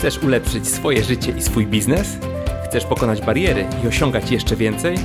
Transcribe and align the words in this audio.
Chcesz 0.00 0.18
ulepszyć 0.18 0.68
swoje 0.68 1.04
życie 1.04 1.32
i 1.38 1.42
swój 1.42 1.66
biznes? 1.66 2.18
Chcesz 2.64 2.84
pokonać 2.84 3.22
bariery 3.22 3.66
i 3.84 3.88
osiągać 3.88 4.30
jeszcze 4.30 4.56
więcej? 4.56 4.96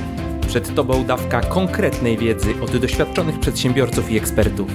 Przed 0.48 0.74
Tobą 0.74 1.04
dawka 1.04 1.40
konkretnej 1.40 2.18
wiedzy 2.18 2.54
od 2.60 2.76
doświadczonych 2.76 3.40
przedsiębiorców 3.40 4.10
i 4.10 4.16
ekspertów. 4.16 4.68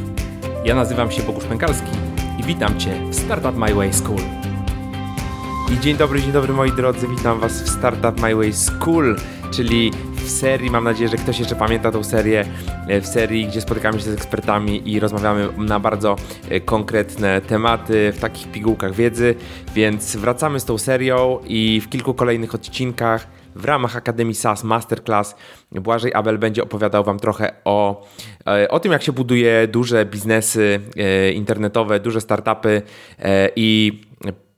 Ja 0.66 0.76
nazywam 0.76 1.12
się 1.12 1.24
Bogusz 1.24 1.44
Pękalski 1.44 1.92
i 2.40 2.44
witam 2.44 2.80
Cię 2.80 2.92
w 3.10 3.16
Startup 3.16 3.58
My 3.58 3.74
Way 3.74 3.94
School. 3.94 4.22
I 5.74 5.80
dzień 5.80 5.98
dobry, 5.98 6.22
dzień 6.22 6.32
dobry 6.32 6.54
moi 6.54 6.72
drodzy, 6.72 7.08
witam 7.08 7.40
Was 7.40 7.62
w 7.64 7.70
Startup 7.70 8.22
My 8.22 8.36
Way 8.36 8.54
School, 8.54 9.16
czyli 9.52 9.92
w 10.22 10.30
serii, 10.30 10.72
mam 10.72 10.84
nadzieję, 10.84 11.10
że 11.10 11.18
ktoś 11.18 11.40
jeszcze 11.40 11.56
pamięta 11.56 11.92
tą 11.92 12.04
serię, 12.04 12.46
e, 12.88 13.02
w 13.02 13.08
serii, 13.08 13.46
gdzie 13.46 13.62
spotykamy 13.62 14.00
się 14.00 14.06
z 14.06 14.14
ekspertami 14.14 14.92
i 14.92 15.00
rozmawiamy 15.00 15.48
na 15.58 15.80
bardzo 15.80 16.16
e, 16.50 16.60
konkretne 16.60 17.42
tematy, 17.42 18.12
w 18.16 18.20
takich 18.20 18.52
pigułkach 18.52 18.94
wiedzy, 18.94 19.36
więc 19.76 20.16
wracamy 20.16 20.60
z 20.60 20.66
tą 20.66 20.78
serią 20.78 21.40
i 21.48 21.82
w 21.84 21.90
kilku 21.90 22.14
kolejnych 22.14 22.56
odcinkach 22.56 23.28
w 23.56 23.66
ramach 23.66 23.96
Akademii 23.96 24.36
SAS 24.36 24.64
Masterclass 24.64 25.36
Błażej 25.72 26.14
Abel 26.14 26.38
będzie 26.38 26.64
opowiadał 26.64 27.04
Wam 27.04 27.20
trochę 27.20 27.54
o, 27.66 28.08
e, 28.48 28.70
o 28.70 28.80
tym, 28.80 28.92
jak 28.92 29.04
się 29.04 29.12
buduje 29.12 29.68
duże 29.68 30.06
biznesy 30.06 30.80
internetowe, 31.34 32.00
duże 32.00 32.22
startupy 32.22 32.82
i 33.56 34.02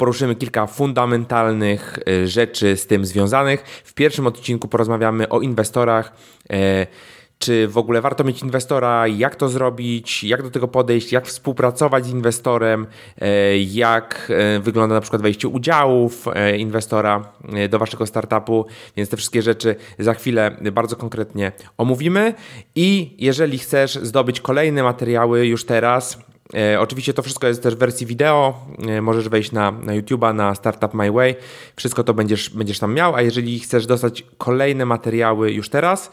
poruszymy 0.04 0.36
kilka 0.36 0.68
fundamentalnych 0.68 2.00
e, 2.08 2.28
rzeczy 2.28 2.78
z 2.78 2.88
tym 2.88 3.06
związanych. 3.06 3.64
W 3.84 3.94
pierwszym 3.94 4.28
odcinku 4.28 4.68
porozmawiamy 4.68 5.30
o 5.30 5.42
inwestorach. 5.42 6.14
E, 6.50 6.88
czy 7.40 7.68
w 7.68 7.78
ogóle 7.78 8.02
warto 8.02 8.24
mieć 8.24 8.42
inwestora, 8.42 9.08
jak 9.08 9.36
to 9.36 9.50
zrobić, 9.50 10.24
jak 10.24 10.44
do 10.44 10.52
tego 10.52 10.68
podejść, 10.68 11.12
jak 11.12 11.28
współpracować 11.28 12.06
z 12.06 12.10
inwestorem, 12.10 12.88
e, 13.22 13.58
jak 13.58 14.32
wygląda 14.62 14.96
na 14.96 15.02
przykład 15.02 15.22
wejście 15.22 15.48
udziałów 15.48 16.26
inwestora 16.58 17.34
do 17.70 17.80
waszego 17.80 18.06
startupu, 18.06 18.66
więc 18.98 19.10
te 19.10 19.18
wszystkie 19.18 19.42
rzeczy 19.42 19.76
za 20.00 20.14
chwilę 20.14 20.58
bardzo 20.72 20.96
konkretnie 20.96 21.52
omówimy. 21.78 22.34
I 22.76 23.16
jeżeli 23.20 23.58
chcesz 23.58 23.96
zdobyć 23.96 24.42
kolejne 24.42 24.84
materiały 24.84 25.48
już 25.48 25.66
teraz, 25.66 26.18
E, 26.18 26.33
oczywiście 26.80 27.14
to 27.14 27.22
wszystko 27.22 27.48
jest 27.48 27.64
też 27.64 27.76
w 27.76 27.78
wersji 27.78 28.08
wideo. 28.08 28.54
E, 28.88 29.02
możesz 29.02 29.30
wejść 29.30 29.52
na, 29.52 29.72
na 29.72 29.94
YouTube'a, 29.94 30.36
na 30.36 30.56
Startup 30.56 30.94
My 30.94 31.12
Way. 31.12 31.36
Wszystko 31.76 32.04
to 32.04 32.14
będziesz, 32.14 32.50
będziesz 32.50 32.80
tam 32.80 32.94
miał, 32.94 33.16
a 33.16 33.22
jeżeli 33.22 33.60
chcesz 33.60 33.86
dostać 33.86 34.24
kolejne 34.38 34.86
materiały 34.86 35.52
już 35.52 35.70
teraz, 35.70 36.12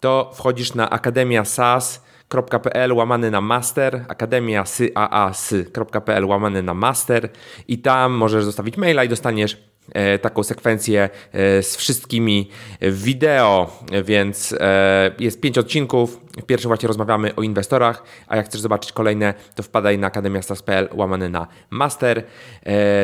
to 0.00 0.30
wchodzisz 0.34 0.74
na 0.74 0.90
Akademia 0.90 1.44
SAS.pl 1.44 2.92
łamany 2.92 3.30
na 3.30 3.40
master, 3.40 4.04
akademia 4.08 4.64
syaaas.pl 4.64 6.24
łamany 6.24 6.62
na 6.62 6.74
master 6.74 7.28
i 7.68 7.78
tam 7.78 8.12
możesz 8.12 8.44
zostawić 8.44 8.76
maila 8.76 9.04
i 9.04 9.08
dostaniesz 9.08 9.56
E, 9.56 9.77
taką 10.22 10.42
sekwencję 10.42 11.10
e, 11.32 11.62
z 11.62 11.76
wszystkimi 11.76 12.50
wideo, 12.80 13.84
więc 14.04 14.54
e, 14.60 15.10
jest 15.18 15.40
pięć 15.40 15.58
odcinków. 15.58 16.20
W 16.42 16.42
pierwszym 16.42 16.68
właśnie 16.68 16.86
rozmawiamy 16.86 17.34
o 17.34 17.42
inwestorach, 17.42 18.02
a 18.28 18.36
jak 18.36 18.46
chcesz 18.46 18.60
zobaczyć 18.60 18.92
kolejne, 18.92 19.34
to 19.54 19.62
wpadaj 19.62 19.98
na 19.98 20.06
akademiastas.pl 20.06 20.88
łamany 20.92 21.28
na 21.28 21.46
master. 21.70 22.22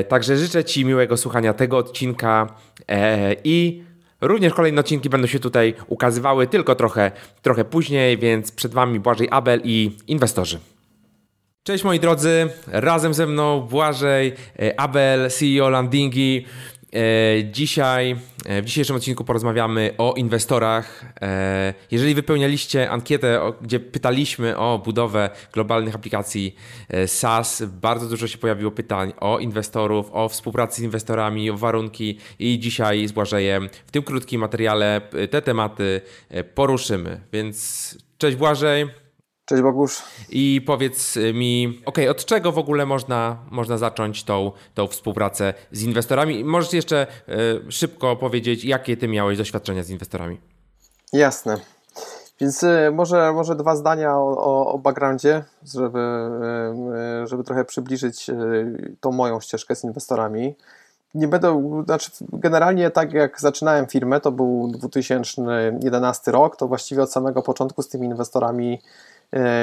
Także 0.09 0.37
życzę 0.37 0.65
Ci 0.65 0.85
miłego 0.85 1.17
słuchania 1.17 1.55
tego 1.55 1.79
odcinka 1.79 2.47
i 3.45 3.85
Również 4.21 4.55
kolejne 4.55 4.81
odcinki 4.81 5.11
będą 5.11 5.27
się 5.27 5.39
tutaj 5.39 5.75
ukazywały, 5.87 6.47
tylko 6.47 6.75
trochę, 6.75 7.11
trochę 7.43 7.65
później, 7.65 8.19
więc 8.19 8.53
przed 8.53 8.73
Wami 8.73 9.01
Błażej 9.01 9.29
Abel 9.31 9.61
i 9.65 9.97
inwestorzy. 10.07 10.59
Cześć 11.67 11.85
moi 11.85 12.01
drodzy, 12.01 12.49
razem 12.67 13.15
ze 13.15 13.27
mną 13.27 13.61
Błażej, 13.61 14.33
Abel, 14.77 15.31
CEO 15.31 15.71
Landingi. 15.71 16.47
E, 16.95 17.45
dzisiaj, 17.45 18.17
e, 18.47 18.63
w 18.63 18.65
dzisiejszym 18.65 18.97
odcinku 18.97 19.25
porozmawiamy 19.25 19.95
o 19.99 20.15
inwestorach. 20.17 21.05
E, 21.21 21.75
jeżeli 21.91 22.15
wypełnialiście 22.15 22.91
ankietę, 22.91 23.53
gdzie 23.63 23.81
pytaliśmy 23.81 24.57
o 24.59 24.79
budowę 24.79 25.31
globalnych 25.53 25.95
aplikacji 25.95 26.57
SaaS, 27.07 27.63
bardzo 27.63 28.09
dużo 28.09 28.27
się 28.29 28.39
pojawiło 28.39 28.71
pytań 28.71 29.13
o 29.21 29.39
inwestorów, 29.39 30.11
o 30.13 30.29
współpracy 30.29 30.81
z 30.81 30.85
inwestorami, 30.85 31.51
o 31.51 31.57
warunki 31.57 32.19
i 32.39 32.59
dzisiaj 32.59 33.09
z 33.09 33.13
Błażejem 33.13 33.69
w 33.87 33.91
tym 33.91 34.03
krótkim 34.03 34.41
materiale 34.41 35.01
te 35.31 35.43
tematy 35.43 36.01
poruszymy. 36.55 37.21
Więc 37.33 37.99
cześć 38.19 38.37
Błażej. 38.37 39.04
Cześć 39.47 39.63
Bogusz. 39.63 40.03
I 40.31 40.63
powiedz 40.67 41.19
mi, 41.35 41.83
ok, 41.87 41.99
od 42.11 42.25
czego 42.25 42.53
w 42.53 42.59
ogóle 42.59 42.87
można, 42.87 43.37
można 43.51 43.79
zacząć 43.79 44.25
tą, 44.25 44.53
tą 44.75 44.87
współpracę 44.87 45.55
z 45.73 45.83
inwestorami? 45.83 46.45
Możesz 46.45 46.73
jeszcze 46.73 47.07
y, 47.69 47.73
szybko 47.73 48.17
powiedzieć, 48.17 48.65
jakie 48.65 48.97
ty 48.97 49.09
miałeś 49.09 49.39
doświadczenia 49.39 49.83
z 49.83 49.91
inwestorami? 49.91 50.41
Jasne. 51.13 51.57
Więc 52.41 52.63
y, 52.63 52.91
może, 52.93 53.33
może 53.33 53.57
dwa 53.57 53.77
zdania 53.77 54.17
o, 54.17 54.37
o, 54.39 54.73
o 54.73 54.79
backgroundzie, 54.79 55.45
żeby, 55.65 55.99
y, 57.25 57.27
żeby 57.27 57.45
trochę 57.45 57.65
przybliżyć 57.65 58.31
tą 59.01 59.13
moją 59.13 59.41
ścieżkę 59.41 59.77
z 59.77 59.85
inwestorami. 59.85 60.55
Nie 61.15 61.29
będę, 61.29 61.83
znaczy 61.85 62.11
generalnie 62.33 62.91
tak 62.91 63.13
jak 63.13 63.41
zaczynałem 63.41 63.87
firmę, 63.87 64.21
to 64.21 64.33
był 64.33 64.69
2011 64.73 66.31
rok, 66.31 66.57
to 66.57 66.69
właściwie 66.69 67.03
od 67.03 67.13
samego 67.13 67.43
początku 67.43 67.83
z 67.83 67.89
tymi 67.89 68.07
inwestorami 68.07 68.81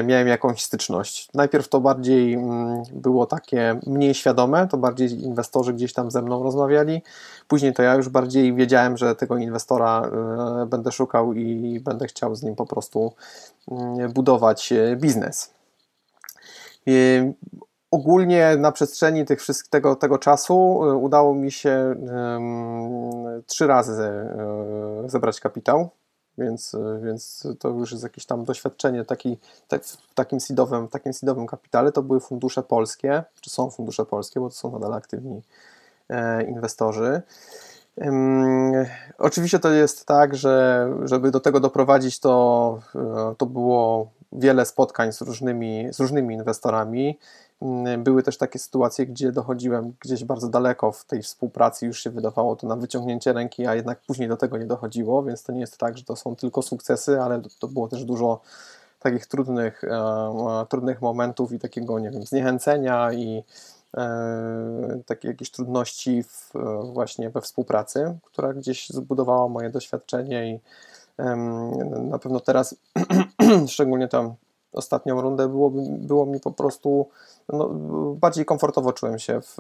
miałem 0.04 0.28
jakąś 0.28 0.64
styczność. 0.64 1.30
Najpierw 1.34 1.70
to 1.70 1.82
bardziej 1.82 2.34
mm, 2.34 2.84
było 2.94 3.26
takie 3.26 3.80
mniej 3.88 4.14
świadome, 4.14 4.68
to 4.68 4.78
bardziej 4.78 5.24
inwestorzy 5.24 5.74
gdzieś 5.74 5.94
tam 5.94 6.12
ze 6.12 6.22
mną 6.22 6.44
rozmawiali. 6.44 7.02
Później 7.48 7.74
to 7.74 7.84
ja 7.84 7.96
już 7.96 8.10
bardziej 8.10 8.56
wiedziałem, 8.56 8.98
że 8.98 9.16
tego 9.16 9.38
inwestora 9.38 10.02
e, 10.02 10.66
będę 10.66 10.92
szukał 10.92 11.34
i 11.34 11.80
będę 11.80 12.08
chciał 12.08 12.36
z 12.36 12.44
nim 12.44 12.56
po 12.56 12.66
prostu 12.66 13.14
mm, 13.72 14.14
budować 14.14 14.72
e, 14.72 14.96
biznes. 14.96 15.54
Ogólnie 17.92 18.58
na 18.58 18.72
przestrzeni 18.72 19.26
tych 19.26 19.42
tego, 19.70 19.96
tego 19.96 20.18
czasu 20.18 20.80
udało 21.02 21.36
mi 21.36 21.52
się 21.52 21.96
trzy 23.48 23.68
razy 23.68 24.12
zebrać 25.08 25.40
kapitał 25.40 25.90
więc, 26.38 26.76
więc 27.04 27.48
to 27.60 27.70
już 27.70 27.92
jest 27.92 28.04
jakieś 28.04 28.26
tam 28.26 28.44
doświadczenie 28.44 29.06
taki, 29.06 29.38
tak, 29.68 29.86
w 29.86 30.14
takim 30.14 30.40
seedowym, 30.40 30.88
takim 30.88 31.14
seedowym 31.14 31.48
kapitale. 31.48 31.92
To 31.92 32.04
były 32.04 32.20
fundusze 32.20 32.64
polskie, 32.64 33.24
czy 33.42 33.50
są 33.50 33.70
fundusze 33.70 34.06
polskie, 34.06 34.40
bo 34.40 34.50
to 34.50 34.56
są 34.56 34.72
nadal 34.72 34.94
aktywni 34.94 35.42
e, 36.10 36.44
inwestorzy. 36.44 37.22
oczywiście 39.18 39.60
to 39.60 39.72
jest 39.72 40.06
tak, 40.06 40.36
że 40.36 40.88
żeby 41.04 41.32
do 41.32 41.40
tego 41.40 41.60
doprowadzić, 41.60 42.20
to, 42.20 42.80
e, 42.96 43.36
to 43.38 43.46
było 43.46 44.12
wiele 44.32 44.66
spotkań 44.66 45.14
z 45.14 45.22
różnymi, 45.22 45.88
z 45.92 46.00
różnymi 46.00 46.36
inwestorami. 46.36 47.20
Mm, 47.62 48.04
były 48.04 48.24
też 48.24 48.38
takie 48.38 48.60
sytuacje, 48.60 49.06
gdzie 49.06 49.32
dochodziłem 49.32 49.94
gdzieś 50.00 50.24
bardzo 50.24 50.48
daleko 50.48 50.92
w 50.92 51.06
tej 51.06 51.22
współpracy, 51.22 51.86
już 51.86 52.04
się 52.04 52.10
wydawało 52.10 52.56
to 52.56 52.68
na 52.68 52.76
wyciągnięcie 52.76 53.34
ręki, 53.34 53.68
a 53.68 53.76
jednak 53.76 54.02
później 54.02 54.30
do 54.30 54.38
tego 54.38 54.58
nie 54.58 54.66
dochodziło, 54.66 55.24
więc 55.24 55.44
to 55.44 55.52
nie 55.52 55.60
jest 55.60 55.78
tak, 55.78 55.98
że 55.98 56.04
to 56.04 56.16
są 56.16 56.36
tylko 56.36 56.62
sukcesy, 56.62 57.22
ale 57.22 57.42
to 57.60 57.68
było 57.68 57.88
też 57.88 58.06
dużo 58.06 58.42
takich 59.00 59.26
trudnych, 59.26 59.84
e, 59.84 59.90
e 60.62 60.66
trudnych 60.70 61.02
momentów 61.02 61.52
i 61.52 61.60
takiego, 61.60 62.00
nie 62.00 62.12
wiem, 62.12 62.26
zniechęcenia 62.26 63.14
i 63.14 63.44
e, 63.98 65.02
takie 65.06 65.28
jakieś 65.28 65.52
trudności 65.52 66.24
w, 66.24 66.52
właśnie 66.94 67.30
we 67.30 67.42
współpracy, 67.42 68.18
która 68.24 68.54
gdzieś 68.54 68.90
zbudowała 68.90 69.48
moje 69.48 69.70
doświadczenie 69.70 70.52
i 70.52 70.60
na 72.10 72.20
pewno 72.20 72.40
teraz, 72.40 72.76
szczególnie 73.68 74.08
tam 74.08 74.34
ostatnią 74.74 75.22
rundę, 75.22 75.50
było, 75.50 75.72
było 75.88 76.26
mi 76.26 76.40
po 76.40 76.52
prostu 76.52 77.10
no, 77.50 77.70
bardziej 78.16 78.46
komfortowo 78.46 78.94
czułem 78.94 79.20
się 79.20 79.42
w, 79.42 79.56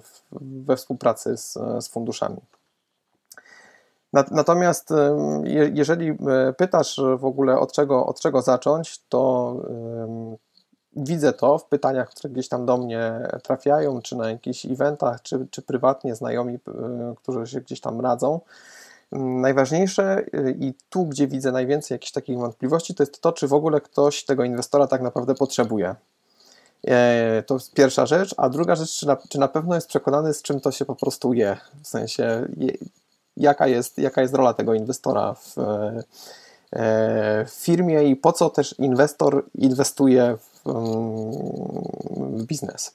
w, 0.00 0.22
we 0.40 0.76
współpracy 0.76 1.36
z, 1.36 1.58
z 1.80 1.88
funduszami. 1.88 2.40
Natomiast 4.30 4.88
jeżeli 5.72 6.10
e, 6.10 6.16
pytasz 6.52 7.00
w 7.18 7.24
ogóle 7.24 7.58
od 7.58 7.72
czego, 7.72 8.06
od 8.06 8.20
czego 8.20 8.42
zacząć, 8.42 9.02
to 9.08 9.54
widzę 10.96 11.32
to 11.32 11.58
w 11.58 11.64
pytaniach, 11.64 12.10
które 12.10 12.32
gdzieś 12.32 12.48
tam 12.48 12.66
do 12.66 12.76
mnie 12.76 13.28
trafiają, 13.42 14.02
czy 14.02 14.16
na 14.16 14.30
jakichś 14.30 14.66
eventach, 14.66 15.22
czy, 15.22 15.46
czy 15.50 15.62
prywatnie 15.62 16.14
znajomi, 16.14 16.54
e, 16.54 17.14
którzy 17.16 17.46
się 17.46 17.60
gdzieś 17.60 17.80
tam 17.80 18.00
radzą. 18.00 18.40
Najważniejsze 19.12 20.24
e, 20.32 20.50
i 20.50 20.74
tu, 20.90 21.06
gdzie 21.06 21.26
widzę 21.26 21.52
najwięcej 21.52 21.94
jakichś 21.94 22.12
takich 22.12 22.38
wątpliwości, 22.38 22.94
to 22.94 23.02
jest 23.02 23.20
to, 23.20 23.32
czy 23.32 23.48
w 23.48 23.52
ogóle 23.52 23.80
ktoś 23.80 24.24
tego 24.24 24.44
inwestora 24.44 24.86
tak 24.86 25.02
naprawdę 25.02 25.34
potrzebuje. 25.34 25.94
E, 26.86 27.42
to 27.46 27.54
jest 27.54 27.74
pierwsza 27.74 28.06
rzecz, 28.06 28.34
a 28.36 28.48
druga 28.48 28.76
rzecz, 28.76 28.90
czy 28.90 29.06
na, 29.06 29.16
czy 29.28 29.38
na 29.38 29.48
pewno 29.48 29.74
jest 29.74 29.88
przekonany, 29.88 30.34
z 30.34 30.42
czym 30.42 30.60
to 30.60 30.72
się 30.72 30.84
po 30.84 30.96
prostu 30.96 31.32
je, 31.32 31.56
w 31.82 31.88
sensie 31.88 32.48
jaka 33.36 33.66
jest, 33.66 33.98
jaka 33.98 34.22
jest 34.22 34.34
rola 34.34 34.54
tego 34.54 34.74
inwestora 34.74 35.34
w, 35.34 35.58
e, 36.72 37.44
w 37.44 37.50
firmie 37.50 38.04
i 38.04 38.16
po 38.16 38.32
co 38.32 38.50
też 38.50 38.74
inwestor 38.78 39.44
inwestuje 39.54 40.36
w, 40.36 40.72
w 42.16 42.44
biznes. 42.44 42.94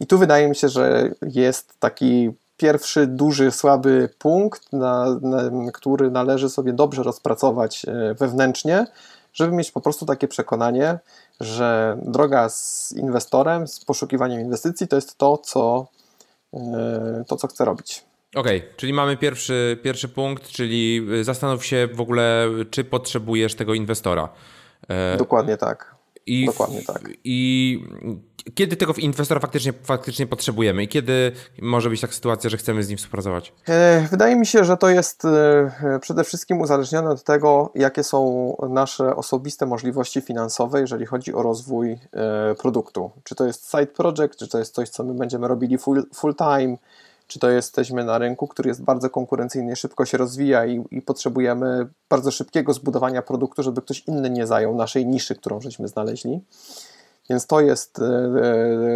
I 0.00 0.06
tu 0.06 0.18
wydaje 0.18 0.48
mi 0.48 0.56
się, 0.56 0.68
że 0.68 1.10
jest 1.22 1.80
taki 1.80 2.30
pierwszy 2.56 3.06
duży, 3.06 3.50
słaby 3.50 4.08
punkt, 4.18 4.72
na, 4.72 5.18
na, 5.22 5.72
który 5.72 6.10
należy 6.10 6.48
sobie 6.50 6.72
dobrze 6.72 7.02
rozpracować 7.02 7.84
e, 7.84 8.14
wewnętrznie, 8.14 8.86
żeby 9.32 9.52
mieć 9.52 9.70
po 9.70 9.80
prostu 9.80 10.06
takie 10.06 10.28
przekonanie, 10.28 10.98
że 11.40 11.98
droga 12.02 12.48
z 12.48 12.92
inwestorem, 12.96 13.68
z 13.68 13.84
poszukiwaniem 13.84 14.40
inwestycji 14.40 14.88
to 14.88 14.96
jest 14.96 15.18
to, 15.18 15.38
co, 15.38 15.86
e, 16.54 17.24
to, 17.28 17.36
co 17.36 17.48
chcę 17.48 17.64
robić. 17.64 18.04
Okej, 18.34 18.58
okay, 18.58 18.74
czyli 18.76 18.92
mamy 18.92 19.16
pierwszy, 19.16 19.78
pierwszy 19.82 20.08
punkt, 20.08 20.48
czyli 20.48 21.06
zastanów 21.22 21.66
się 21.66 21.88
w 21.94 22.00
ogóle, 22.00 22.48
czy 22.70 22.84
potrzebujesz 22.84 23.54
tego 23.54 23.74
inwestora. 23.74 24.28
E, 24.88 25.16
Dokładnie 25.16 25.56
tak. 25.56 25.95
I, 26.26 26.46
Dokładnie 26.46 26.82
tak. 26.82 27.08
I 27.24 27.80
kiedy 28.54 28.76
tego 28.76 28.92
inwestora 28.92 29.40
faktycznie, 29.40 29.72
faktycznie 29.72 30.26
potrzebujemy 30.26 30.82
i 30.82 30.88
kiedy 30.88 31.32
może 31.62 31.90
być 31.90 32.00
taka 32.00 32.12
sytuacja, 32.12 32.50
że 32.50 32.56
chcemy 32.56 32.82
z 32.82 32.88
nim 32.88 32.98
współpracować? 32.98 33.52
E, 33.68 34.08
wydaje 34.10 34.36
mi 34.36 34.46
się, 34.46 34.64
że 34.64 34.76
to 34.76 34.88
jest 34.88 35.24
e, 35.24 35.98
przede 36.00 36.24
wszystkim 36.24 36.60
uzależnione 36.60 37.10
od 37.10 37.24
tego, 37.24 37.72
jakie 37.74 38.02
są 38.04 38.56
nasze 38.68 39.16
osobiste 39.16 39.66
możliwości 39.66 40.20
finansowe, 40.20 40.80
jeżeli 40.80 41.06
chodzi 41.06 41.34
o 41.34 41.42
rozwój 41.42 41.92
e, 41.92 41.98
produktu. 42.54 43.10
Czy 43.24 43.34
to 43.34 43.46
jest 43.46 43.70
side 43.70 43.86
project, 43.86 44.38
czy 44.38 44.48
to 44.48 44.58
jest 44.58 44.74
coś, 44.74 44.88
co 44.88 45.04
my 45.04 45.14
będziemy 45.14 45.48
robili 45.48 45.78
full, 45.78 46.06
full 46.14 46.34
time, 46.34 46.76
czy 47.26 47.38
to 47.38 47.50
jesteśmy 47.50 48.04
na 48.04 48.18
rynku, 48.18 48.48
który 48.48 48.68
jest 48.68 48.82
bardzo 48.82 49.10
konkurencyjny, 49.10 49.76
szybko 49.76 50.04
się 50.04 50.18
rozwija 50.18 50.66
i, 50.66 50.84
i, 50.90 51.02
potrzebujemy 51.02 51.86
bardzo 52.10 52.30
szybkiego 52.30 52.72
zbudowania 52.72 53.22
produktu, 53.22 53.62
żeby 53.62 53.82
ktoś 53.82 54.02
inny 54.06 54.30
nie 54.30 54.46
zajął 54.46 54.74
naszej 54.74 55.06
niszy, 55.06 55.34
którą 55.34 55.60
żeśmy 55.60 55.88
znaleźli. 55.88 56.40
Więc 57.30 57.46
to 57.46 57.60
jest, 57.60 57.98
e, 57.98 58.04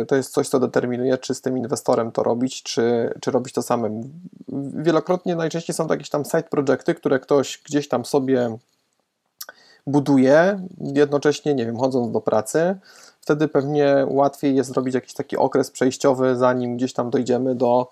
e, 0.00 0.06
to 0.06 0.17
jest 0.17 0.32
coś, 0.32 0.49
co 0.49 0.61
determinuje, 0.61 1.19
czy 1.19 1.35
z 1.35 1.41
tym 1.41 1.59
inwestorem 1.59 2.12
to 2.12 2.23
robić, 2.23 2.62
czy, 2.62 3.15
czy 3.21 3.31
robić 3.31 3.55
to 3.55 3.62
samym. 3.62 4.12
Wielokrotnie 4.75 5.37
najczęściej 5.37 5.75
są 5.75 5.87
to 5.87 5.94
jakieś 5.94 6.11
tam 6.11 6.25
side 6.25 6.43
projekty, 6.43 6.94
które 6.94 7.21
ktoś 7.21 7.62
gdzieś 7.67 7.88
tam 7.88 8.05
sobie 8.05 8.56
buduje, 9.87 10.67
jednocześnie, 10.81 11.55
nie 11.55 11.67
wiem, 11.67 11.76
chodząc 11.76 12.12
do 12.12 12.21
pracy. 12.21 12.79
Wtedy 13.21 13.49
pewnie 13.49 14.06
łatwiej 14.09 14.56
jest 14.56 14.71
zrobić 14.71 14.94
jakiś 14.94 15.15
taki 15.15 15.37
okres 15.37 15.71
przejściowy, 15.71 16.37
zanim 16.37 16.76
gdzieś 16.76 16.93
tam 16.93 17.11
dojdziemy 17.11 17.55
do, 17.55 17.91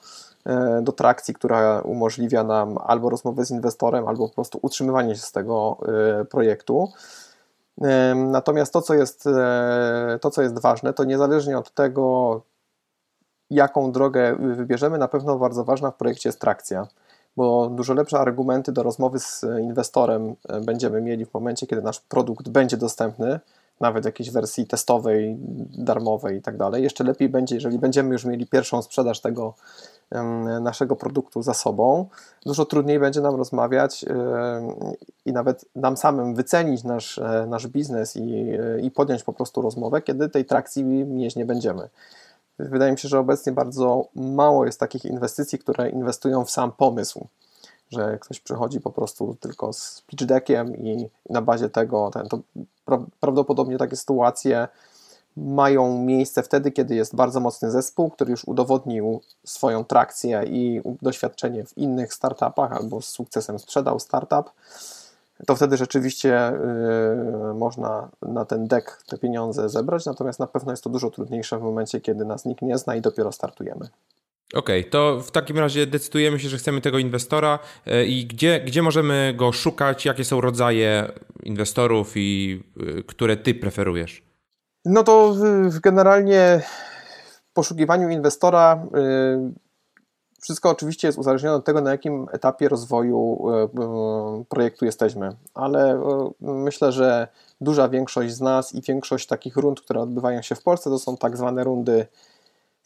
do 0.83 0.93
trakcji, 0.93 1.35
która 1.35 1.81
umożliwia 1.81 2.45
nam 2.45 2.79
albo 2.85 3.11
rozmowę 3.11 3.45
z 3.45 3.50
inwestorem, 3.50 4.09
albo 4.09 4.29
po 4.29 4.35
prostu 4.35 4.59
utrzymywanie 4.62 5.15
się 5.15 5.23
z 5.23 5.33
tego 5.33 5.77
projektu. 6.31 6.89
Natomiast 8.15 8.73
to, 8.73 8.83
co 8.83 8.95
jest, 8.95 9.27
e, 9.27 10.19
to, 10.21 10.31
co 10.31 10.43
jest 10.43 10.59
ważne, 10.59 10.93
to 10.93 11.05
niezależnie 11.05 11.59
od 11.59 11.75
tego, 11.75 12.41
jaką 13.50 13.93
drogę 13.93 14.37
wybierzemy, 14.56 14.99
na 14.99 15.09
pewno 15.09 15.39
bardzo 15.39 15.65
ważna 15.65 15.91
w 15.91 15.97
projekcie 15.97 16.29
jest 16.29 16.41
trakcja, 16.41 16.87
bo 17.37 17.71
dużo 17.71 17.94
lepsze 17.94 18.19
argumenty 18.19 18.73
do 18.73 18.83
rozmowy 18.83 19.19
z 19.19 19.44
inwestorem 19.61 20.35
e, 20.49 20.61
będziemy 20.61 21.01
mieli 21.01 21.27
w 21.27 21.35
momencie, 21.35 21.67
kiedy 21.67 21.83
nasz 21.83 22.01
produkt 22.01 22.49
będzie 22.49 22.77
dostępny, 22.77 23.41
nawet 23.81 24.05
jakiejś 24.05 24.31
wersji 24.31 24.67
testowej, 24.67 25.37
darmowej 25.79 26.37
i 26.37 26.43
tak 26.43 26.57
dalej. 26.57 26.83
Jeszcze 26.83 27.05
lepiej 27.05 27.29
będzie, 27.29 27.55
jeżeli 27.55 27.79
będziemy 27.79 28.13
już 28.13 28.25
mieli 28.25 28.47
pierwszą 28.47 28.83
sprzedaż 28.83 29.21
tego 29.21 29.55
naszego 30.61 30.97
produktu 30.97 31.43
za 31.43 31.55
sobą, 31.55 32.09
dużo 32.47 32.65
trudniej 32.65 32.99
będzie 33.01 33.21
nam 33.21 33.35
rozmawiać 33.35 34.05
i 35.25 35.33
nawet 35.33 35.65
nam 35.77 35.97
samym 35.97 36.35
wycenić 36.35 36.85
nasz, 36.85 37.19
e, 37.19 37.47
nasz 37.49 37.67
biznes 37.67 38.17
i, 38.17 38.21
e, 38.21 38.81
i 38.81 38.91
podjąć 38.91 39.23
po 39.23 39.33
prostu 39.33 39.63
rozmowę, 39.63 40.03
kiedy 40.03 40.29
tej 40.29 40.45
trakcji 40.45 40.85
mieć 40.85 41.37
nie 41.37 41.45
będziemy. 41.45 41.89
Wydaje 42.59 42.93
mi 42.93 42.99
się, 42.99 43.09
że 43.09 43.19
obecnie 43.19 43.53
bardzo 43.53 44.09
mało 44.15 44.67
jest 44.67 44.81
takich 44.81 45.05
inwestycji, 45.05 45.59
które 45.59 45.91
inwestują 45.91 46.45
w 46.45 46.51
sam 46.51 46.73
pomysł, 46.73 47.27
że 47.90 48.19
ktoś 48.20 48.40
przychodzi 48.40 48.81
po 48.81 48.90
prostu 48.90 49.37
tylko 49.40 49.73
z 49.73 50.02
pitch 50.06 50.25
deckiem 50.25 50.76
i 50.76 51.08
na 51.31 51.43
bazie 51.43 51.69
tego, 51.69 52.11
ten, 52.11 52.29
to 52.29 52.40
prawdopodobnie 53.20 53.79
takie 53.79 53.96
sytuacje 53.96 54.69
mają 55.37 56.02
miejsce 56.02 56.43
wtedy, 56.43 56.70
kiedy 56.70 56.94
jest 56.94 57.17
bardzo 57.17 57.40
mocny 57.40 57.70
zespół, 57.70 58.11
który 58.11 58.31
już 58.31 58.44
udowodnił 58.44 59.20
swoją 59.44 59.85
trakcję 59.85 60.43
i 60.46 60.81
doświadczenie 61.02 61.64
w 61.64 61.79
innych 61.79 62.14
startupach 62.14 62.73
albo 62.73 63.02
z 63.02 63.08
sukcesem 63.08 63.58
sprzedał 63.58 64.00
startup, 64.00 64.50
to 65.46 65.56
wtedy 65.56 65.76
rzeczywiście 65.76 66.52
yy, 67.46 67.55
można 67.55 68.08
na 68.23 68.44
ten 68.44 68.67
dek 68.67 69.02
te 69.06 69.19
pieniądze 69.19 69.69
zebrać, 69.69 70.06
natomiast 70.06 70.38
na 70.38 70.46
pewno 70.46 70.73
jest 70.73 70.84
to 70.84 70.91
dużo 70.91 71.11
trudniejsze 71.11 71.58
w 71.58 71.62
momencie, 71.62 72.00
kiedy 72.00 72.25
nas 72.25 72.44
nikt 72.44 72.62
nie 72.62 72.79
zna 72.79 72.96
i 72.96 73.00
dopiero 73.00 73.32
startujemy. 73.32 73.88
Okej, 74.55 74.81
okay, 74.81 74.91
to 74.91 75.21
w 75.21 75.31
takim 75.31 75.59
razie 75.59 75.87
decydujemy 75.87 76.41
się, 76.41 76.49
że 76.49 76.59
chcemy 76.59 76.81
tego 76.81 76.99
inwestora 76.99 77.59
yy, 77.87 78.06
i 78.06 78.27
gdzie, 78.27 78.61
gdzie 78.61 78.83
możemy 78.83 79.35
go 79.37 79.53
szukać, 79.53 80.05
jakie 80.05 80.25
są 80.25 80.41
rodzaje 80.41 81.12
inwestorów 81.43 82.12
i 82.17 82.62
yy, 82.77 83.05
które 83.05 83.37
ty 83.37 83.55
preferujesz? 83.55 84.23
No 84.85 85.05
to 85.05 85.35
generalnie 85.83 86.62
w 87.50 87.53
poszukiwaniu 87.53 88.09
inwestora 88.09 88.87
y, 88.97 89.69
wszystko 90.41 90.71
oczywiście 90.71 91.09
jest 91.09 91.19
uzależnione 91.19 91.56
od 91.56 91.65
tego, 91.65 91.81
na 91.81 91.91
jakim 91.91 92.27
etapie 92.33 92.69
rozwoju 92.69 93.39
projektu 94.49 94.85
jesteśmy, 94.85 95.37
ale 95.55 96.03
myślę, 96.41 96.93
że 96.93 97.29
duża 97.61 97.89
większość 97.89 98.35
z 98.35 98.41
nas 98.41 98.75
i 98.75 98.83
większość 98.83 99.27
takich 99.27 99.56
rund, 99.56 99.81
które 99.81 100.01
odbywają 100.01 100.43
się 100.43 100.55
w 100.55 100.62
Polsce, 100.62 100.91
to 100.91 100.99
są 100.99 101.17
tak 101.17 101.37
zwane 101.37 101.65
rundy 101.65 102.06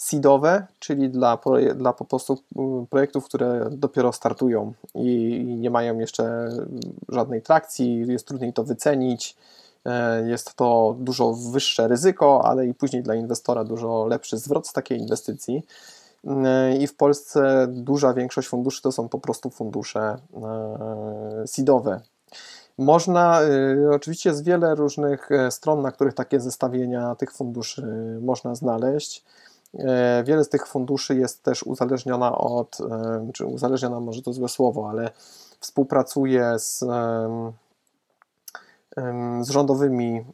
seedowe, 0.02 0.66
czyli 0.78 1.10
dla, 1.10 1.38
dla 1.75 1.93
po 1.93 2.04
prostu 2.04 2.38
projektów, 2.90 3.25
które 3.25 3.69
dopiero 3.70 4.12
startują 4.12 4.72
i 4.94 5.44
nie 5.58 5.70
mają 5.70 5.99
jeszcze 5.99 6.49
żadnej 7.08 7.43
trakcji, 7.43 8.06
jest 8.06 8.26
trudniej 8.26 8.52
to 8.52 8.64
wycenić, 8.64 9.37
E, 9.87 10.28
jest 10.28 10.54
to 10.54 10.96
dużo 10.99 11.32
wyższe 11.32 11.88
ryzyko, 11.88 12.44
ale 12.44 12.66
i 12.66 12.75
później 12.75 13.02
dla 13.02 13.14
inwestora 13.14 13.64
dużo 13.64 14.06
lepszy 14.06 14.38
zwrot 14.38 14.69
z 14.69 14.72
takiej 14.72 14.99
inwestycji. 14.99 15.62
E, 16.25 16.76
I 16.76 16.87
w 16.87 16.96
Polsce 16.96 17.66
duża 17.69 18.14
większość 18.14 18.48
funduszy 18.48 18.82
to 18.82 18.93
są 18.93 19.08
po 19.08 19.19
prostu 19.19 19.50
fundusze 19.50 20.00
e, 20.00 21.46
seedowe. 21.46 22.00
Można, 22.78 23.40
oczywiście 23.93 24.31
jest 24.31 24.44
wiele 24.44 24.75
różnych 24.75 25.28
stron, 25.50 25.82
na 25.82 25.93
których 25.93 26.14
takie 26.14 26.40
zestawienia 26.40 27.14
tych 27.14 27.32
funduszy 27.32 28.19
można 28.20 28.55
znaleźć. 28.55 29.25
Wiele 30.24 30.44
z 30.44 30.48
tych 30.48 30.66
funduszy 30.66 31.14
jest 31.16 31.42
też 31.42 31.62
uzależniona 31.62 32.38
od, 32.38 32.78
czy 33.34 33.46
uzależniona 33.46 34.00
może 34.00 34.22
to 34.22 34.32
złe 34.32 34.48
słowo, 34.48 34.91
ale 34.91 35.10
współpracuje 35.60 36.58
z 36.58 36.84
z 39.41 39.50
rządowymi 39.50 40.24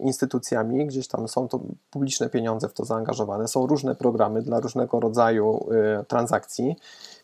instytucjami, 0.00 0.86
gdzieś 0.86 1.08
tam 1.08 1.28
są 1.28 1.48
to 1.48 1.60
publiczne 1.90 2.28
pieniądze 2.28 2.68
w 2.68 2.72
to 2.72 2.84
zaangażowane, 2.84 3.48
są 3.48 3.66
różne 3.66 3.94
programy 3.94 4.42
dla 4.42 4.60
różnego 4.60 5.00
rodzaju 5.00 5.68
y, 6.00 6.04
transakcji, 6.04 6.76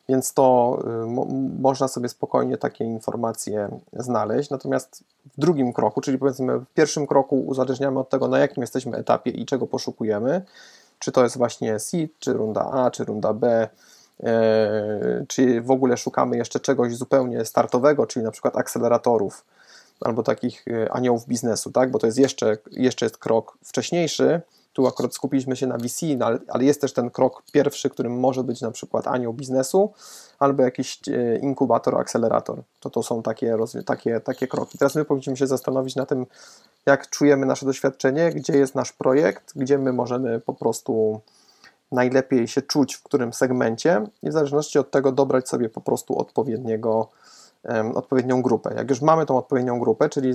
więc 0.08 0.34
to 0.34 0.78
y, 1.04 1.60
można 1.60 1.88
sobie 1.88 2.08
spokojnie 2.08 2.56
takie 2.56 2.84
informacje 2.84 3.80
znaleźć. 3.92 4.50
Natomiast 4.50 5.04
w 5.36 5.40
drugim 5.40 5.72
kroku, 5.72 6.00
czyli 6.00 6.18
powiedzmy 6.18 6.58
w 6.58 6.66
pierwszym 6.74 7.06
kroku 7.06 7.40
uzależniamy 7.40 8.00
od 8.00 8.08
tego, 8.08 8.28
na 8.28 8.38
jakim 8.38 8.60
jesteśmy 8.60 8.96
etapie 8.96 9.30
i 9.30 9.46
czego 9.46 9.66
poszukujemy, 9.66 10.42
czy 10.98 11.12
to 11.12 11.22
jest 11.22 11.38
właśnie 11.38 11.78
seed, 11.78 12.10
czy 12.18 12.32
runda 12.32 12.70
A, 12.72 12.90
czy 12.90 13.04
runda 13.04 13.32
B, 13.32 13.68
e, 14.22 15.24
czy 15.28 15.60
w 15.60 15.70
ogóle 15.70 15.96
szukamy 15.96 16.36
jeszcze 16.36 16.60
czegoś 16.60 16.96
zupełnie 16.96 17.44
startowego, 17.44 18.06
czyli 18.06 18.24
na 18.24 18.30
przykład 18.30 18.56
akceleratorów, 18.56 19.44
albo 20.00 20.22
takich 20.22 20.68
y, 20.68 20.90
aniołów 20.90 21.26
biznesu, 21.26 21.72
tak? 21.72 21.90
bo 21.90 21.98
to 21.98 22.06
jest 22.06 22.18
jeszcze, 22.18 22.58
jeszcze 22.70 23.06
jest 23.06 23.18
krok 23.18 23.58
wcześniejszy. 23.64 24.40
Tu 24.72 24.86
akurat 24.86 25.14
skupiliśmy 25.14 25.56
się 25.56 25.66
na 25.66 25.78
VC, 25.78 26.06
no 26.18 26.26
ale 26.48 26.64
jest 26.64 26.80
też 26.80 26.92
ten 26.92 27.10
krok 27.10 27.42
pierwszy, 27.52 27.90
którym 27.90 28.20
może 28.20 28.44
być 28.44 28.60
na 28.60 28.70
przykład 28.70 29.06
anioł 29.06 29.32
biznesu 29.32 29.92
albo 30.38 30.62
jakiś 30.62 31.00
y, 31.08 31.40
inkubator, 31.42 32.00
akcelerator. 32.00 32.62
To 32.80 32.90
to 32.90 33.02
są 33.02 33.22
takie, 33.22 33.56
takie, 33.86 34.20
takie 34.20 34.46
kroki. 34.46 34.78
Teraz 34.78 34.94
my 34.94 35.04
powinniśmy 35.04 35.36
się 35.36 35.46
zastanowić 35.46 35.96
na 35.96 36.06
tym, 36.06 36.26
jak 36.86 37.10
czujemy 37.10 37.46
nasze 37.46 37.66
doświadczenie, 37.66 38.30
gdzie 38.30 38.58
jest 38.58 38.74
nasz 38.74 38.92
projekt, 38.92 39.52
gdzie 39.56 39.78
my 39.78 39.92
możemy 39.92 40.40
po 40.40 40.54
prostu 40.54 41.20
najlepiej 41.92 42.48
się 42.48 42.62
czuć 42.62 42.94
w 42.94 43.02
którym 43.02 43.32
segmencie 43.32 44.06
i 44.22 44.30
w 44.30 44.32
zależności 44.32 44.78
od 44.78 44.90
tego 44.90 45.12
dobrać 45.12 45.48
sobie 45.48 45.68
po 45.68 45.80
prostu 45.80 46.18
odpowiedniego 46.18 47.08
odpowiednią 47.94 48.42
grupę. 48.42 48.74
Jak 48.76 48.90
już 48.90 49.00
mamy 49.02 49.26
tą 49.26 49.38
odpowiednią 49.38 49.80
grupę, 49.80 50.08
czyli 50.08 50.32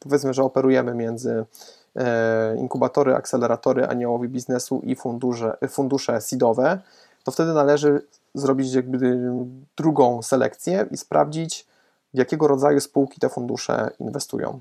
powiedzmy, 0.00 0.34
że 0.34 0.42
operujemy 0.42 0.94
między 0.94 1.44
e, 1.96 2.56
inkubatory, 2.56 3.14
akceleratory 3.14 3.86
aniołowi 3.86 4.28
biznesu 4.28 4.80
i 4.84 4.96
fundusze, 4.96 5.56
fundusze 5.68 6.20
seedowe, 6.20 6.78
to 7.24 7.32
wtedy 7.32 7.52
należy 7.52 8.02
zrobić 8.34 8.74
jakby 8.74 9.32
drugą 9.76 10.22
selekcję 10.22 10.86
i 10.90 10.96
sprawdzić, 10.96 11.66
w 12.14 12.18
jakiego 12.18 12.48
rodzaju 12.48 12.80
spółki 12.80 13.20
te 13.20 13.28
fundusze 13.28 13.90
inwestują. 14.00 14.60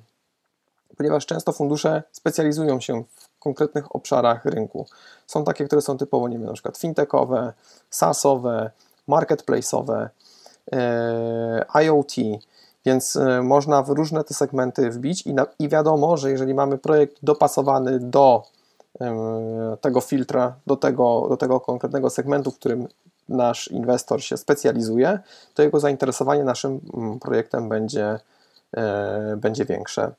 Ponieważ 0.97 1.25
często 1.25 1.51
fundusze 1.51 2.03
specjalizują 2.11 2.79
się 2.79 3.03
w 3.03 3.39
konkretnych 3.39 3.95
obszarach 3.95 4.45
rynku. 4.45 4.85
Są 5.27 5.43
takie, 5.43 5.65
które 5.65 5.81
są 5.81 5.97
typowo, 5.97 6.27
nie 6.27 6.37
wiem, 6.37 6.47
na 6.47 6.53
przykład 6.53 6.77
fintechowe, 6.77 7.53
SaaSowe, 7.89 8.71
marketplace'owe, 9.09 10.07
IoT, 11.83 12.15
więc 12.85 13.17
można 13.43 13.83
w 13.83 13.89
różne 13.89 14.23
te 14.23 14.33
segmenty 14.33 14.89
wbić 14.89 15.21
i, 15.21 15.33
na, 15.33 15.45
i 15.59 15.69
wiadomo, 15.69 16.17
że 16.17 16.31
jeżeli 16.31 16.53
mamy 16.53 16.77
projekt 16.77 17.17
dopasowany 17.23 17.99
do 17.99 18.43
tego 19.81 20.01
filtra, 20.01 20.55
do 20.67 20.75
tego, 20.75 21.25
do 21.29 21.37
tego 21.37 21.59
konkretnego 21.59 22.09
segmentu, 22.09 22.51
w 22.51 22.55
którym 22.55 22.87
nasz 23.29 23.67
inwestor 23.67 24.23
się 24.23 24.37
specjalizuje, 24.37 25.19
to 25.53 25.63
jego 25.63 25.79
zainteresowanie 25.79 26.43
naszym 26.43 26.79
mm, 26.93 27.19
projektem 27.19 27.69
będzie, 27.69 28.19
e, 28.77 29.37
będzie 29.37 29.65
większe. 29.65 30.11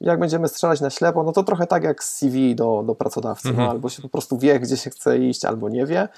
Jak 0.00 0.18
będziemy 0.18 0.48
strzelać 0.48 0.80
na 0.80 0.90
ślepo, 0.90 1.22
no 1.22 1.32
to 1.32 1.44
trochę 1.44 1.66
tak 1.66 1.84
jak 1.84 2.04
z 2.04 2.16
CV 2.16 2.54
do, 2.54 2.82
do 2.86 2.94
pracodawcy, 2.94 3.48
no 3.48 3.50
mhm. 3.50 3.66
no, 3.66 3.72
albo 3.72 3.88
się 3.88 4.02
po 4.02 4.08
prostu 4.08 4.38
wie, 4.38 4.60
gdzie 4.60 4.76
się 4.76 4.90
chce 4.90 5.18
iść, 5.18 5.44
albo 5.44 5.68
nie 5.68 5.86
wie. 5.86 6.08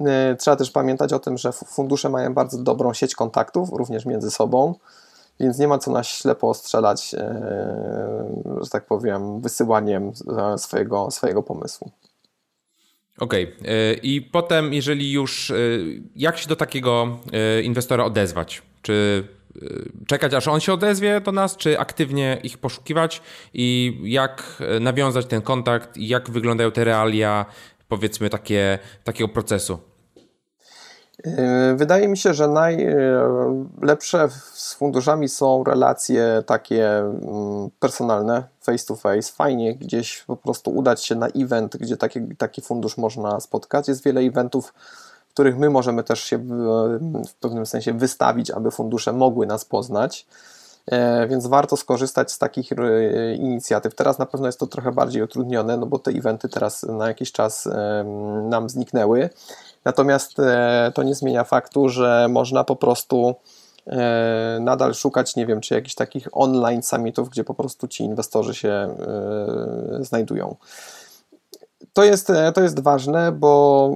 E, 0.00 0.36
trzeba 0.36 0.56
też 0.56 0.70
pamiętać 0.70 1.12
o 1.12 1.18
tym, 1.18 1.38
że 1.38 1.52
fundusze 1.52 2.08
mają 2.08 2.34
bardzo 2.34 2.58
dobrą 2.58 2.94
sieć 2.94 3.14
kontaktów, 3.14 3.70
również 3.72 4.06
między 4.06 4.30
sobą, 4.30 4.74
więc 5.40 5.58
nie 5.58 5.68
ma 5.68 5.78
co 5.78 5.90
na 5.90 6.02
ślepo 6.02 6.54
strzelać, 6.54 7.14
e, 7.14 8.60
że 8.60 8.70
tak 8.70 8.86
powiem, 8.86 9.40
wysyłaniem 9.40 10.12
swojego, 10.56 11.10
swojego 11.10 11.42
pomysłu. 11.42 11.90
Okej. 13.18 13.54
Okay. 13.60 13.94
I 14.02 14.22
potem, 14.22 14.72
jeżeli 14.72 15.12
już, 15.12 15.52
jak 16.16 16.38
się 16.38 16.48
do 16.48 16.56
takiego 16.56 17.18
inwestora 17.62 18.04
odezwać? 18.04 18.62
Czy 18.82 19.24
czekać, 20.06 20.34
aż 20.34 20.48
on 20.48 20.60
się 20.60 20.72
odezwie 20.72 21.20
do 21.20 21.32
nas, 21.32 21.56
czy 21.56 21.78
aktywnie 21.78 22.40
ich 22.42 22.58
poszukiwać 22.58 23.22
i 23.54 23.98
jak 24.04 24.62
nawiązać 24.80 25.26
ten 25.26 25.42
kontakt 25.42 25.96
jak 25.96 26.30
wyglądają 26.30 26.70
te 26.70 26.84
realia, 26.84 27.46
powiedzmy, 27.88 28.30
takie, 28.30 28.78
takiego 29.04 29.28
procesu? 29.28 29.78
Wydaje 31.76 32.08
mi 32.08 32.16
się, 32.16 32.34
że 32.34 32.48
najlepsze 32.48 34.28
z 34.52 34.74
funduszami 34.74 35.28
są 35.28 35.64
relacje 35.64 36.42
takie 36.46 36.98
mm, 36.98 37.70
personalne, 37.80 38.44
face 38.60 38.86
to 38.86 38.96
face. 38.96 39.32
Fajnie 39.32 39.74
gdzieś 39.74 40.24
po 40.26 40.36
prostu 40.36 40.70
udać 40.70 41.04
się 41.04 41.14
na 41.14 41.26
event, 41.28 41.76
gdzie 41.76 41.96
taki, 41.96 42.20
taki 42.38 42.62
fundusz 42.62 42.96
można 42.96 43.40
spotkać. 43.40 43.88
Jest 43.88 44.04
wiele 44.04 44.20
eventów, 44.20 44.74
w 45.28 45.32
których 45.32 45.58
my 45.58 45.70
możemy 45.70 46.04
też 46.04 46.20
się 46.20 46.38
w 47.28 47.34
pewnym 47.40 47.66
sensie 47.66 47.92
wystawić, 47.92 48.50
aby 48.50 48.70
fundusze 48.70 49.12
mogły 49.12 49.46
nas 49.46 49.64
poznać. 49.64 50.26
E, 50.90 51.26
więc 51.26 51.46
warto 51.46 51.76
skorzystać 51.76 52.32
z 52.32 52.38
takich 52.38 52.72
e, 52.72 53.34
inicjatyw. 53.34 53.94
Teraz 53.94 54.18
na 54.18 54.26
pewno 54.26 54.46
jest 54.46 54.58
to 54.58 54.66
trochę 54.66 54.92
bardziej 54.92 55.22
utrudnione, 55.22 55.76
no 55.76 55.86
bo 55.86 55.98
te 55.98 56.10
eventy 56.10 56.48
teraz 56.48 56.82
na 56.82 57.08
jakiś 57.08 57.32
czas 57.32 57.68
nam 58.42 58.68
zniknęły. 58.68 59.30
Natomiast 59.84 60.38
e, 60.38 60.92
to 60.94 61.02
nie 61.02 61.14
zmienia 61.14 61.44
faktu, 61.44 61.88
że 61.88 62.26
można 62.30 62.64
po 62.64 62.76
prostu 62.76 63.34
nadal 64.60 64.94
szukać, 64.94 65.36
nie 65.36 65.46
wiem, 65.46 65.60
czy 65.60 65.74
jakichś 65.74 65.94
takich 65.94 66.28
online 66.32 66.82
summitów, 66.82 67.28
gdzie 67.28 67.44
po 67.44 67.54
prostu 67.54 67.88
ci 67.88 68.04
inwestorzy 68.04 68.54
się 68.54 68.96
znajdują. 70.00 70.56
To 71.92 72.04
jest, 72.04 72.32
to 72.54 72.62
jest 72.62 72.80
ważne, 72.80 73.32
bo 73.32 73.90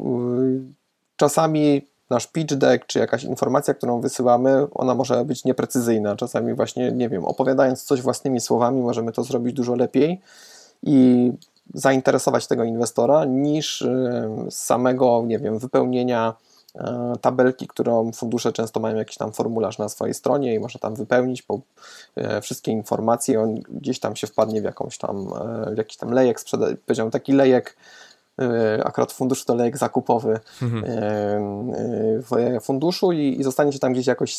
czasami 1.17 1.90
nasz 2.11 2.27
pitch 2.27 2.55
deck, 2.55 2.87
czy 2.87 2.99
jakaś 2.99 3.25
informacja, 3.25 3.75
którą 3.75 4.01
wysyłamy, 4.01 4.67
ona 4.75 4.95
może 4.95 5.25
być 5.25 5.45
nieprecyzyjna. 5.45 6.17
Czasami 6.17 6.55
właśnie, 6.55 6.93
nie 6.93 7.09
wiem, 7.09 7.25
opowiadając 7.25 7.83
coś 7.83 8.03
własnymi 8.03 8.41
słowami, 8.41 8.81
możemy 8.81 9.13
to 9.13 9.25
zrobić 9.25 9.55
dużo 9.55 9.75
lepiej 9.75 10.21
i 10.83 11.33
zainteresować 11.75 12.47
tego 12.47 12.65
inwestora 12.65 13.25
niż 13.25 13.81
z 14.51 14.55
samego, 14.55 15.23
nie 15.27 15.39
wiem, 15.39 15.59
wypełnienia 15.59 16.35
e, 16.75 17.13
tabelki, 17.21 17.67
którą 17.67 18.13
fundusze 18.13 18.53
często 18.53 18.81
mają 18.81 18.97
jakiś 18.97 19.17
tam 19.17 19.33
formularz 19.33 19.79
na 19.79 19.89
swojej 19.89 20.15
stronie 20.15 20.55
i 20.55 20.61
można 20.61 20.81
tam 20.81 20.95
wypełnić 20.95 21.43
po 21.43 21.61
e, 22.17 22.41
wszystkie 22.41 22.73
informacje, 22.73 23.43
on 23.43 23.55
gdzieś 23.55 24.01
tam 24.01 24.17
się 24.17 24.27
wpadnie 24.27 24.61
w 24.61 24.65
jakąś 24.65 24.99
tam, 24.99 25.29
w 25.75 25.77
jakiś 25.79 25.97
tam 25.97 26.11
lejek, 26.11 26.41
powiedziałem 26.87 27.11
taki 27.11 27.33
lejek, 27.33 27.77
akurat 28.85 29.13
fundusz 29.13 29.45
to 29.45 29.55
lejek 29.55 29.79
zakupowy 29.79 30.41
mhm. 30.63 30.85
w 32.23 32.59
funduszu 32.63 33.13
i, 33.13 33.41
i 33.41 33.43
zostanie 33.43 33.73
się 33.73 33.79
tam 33.79 33.93
gdzieś 33.93 34.07
jakoś 34.07 34.39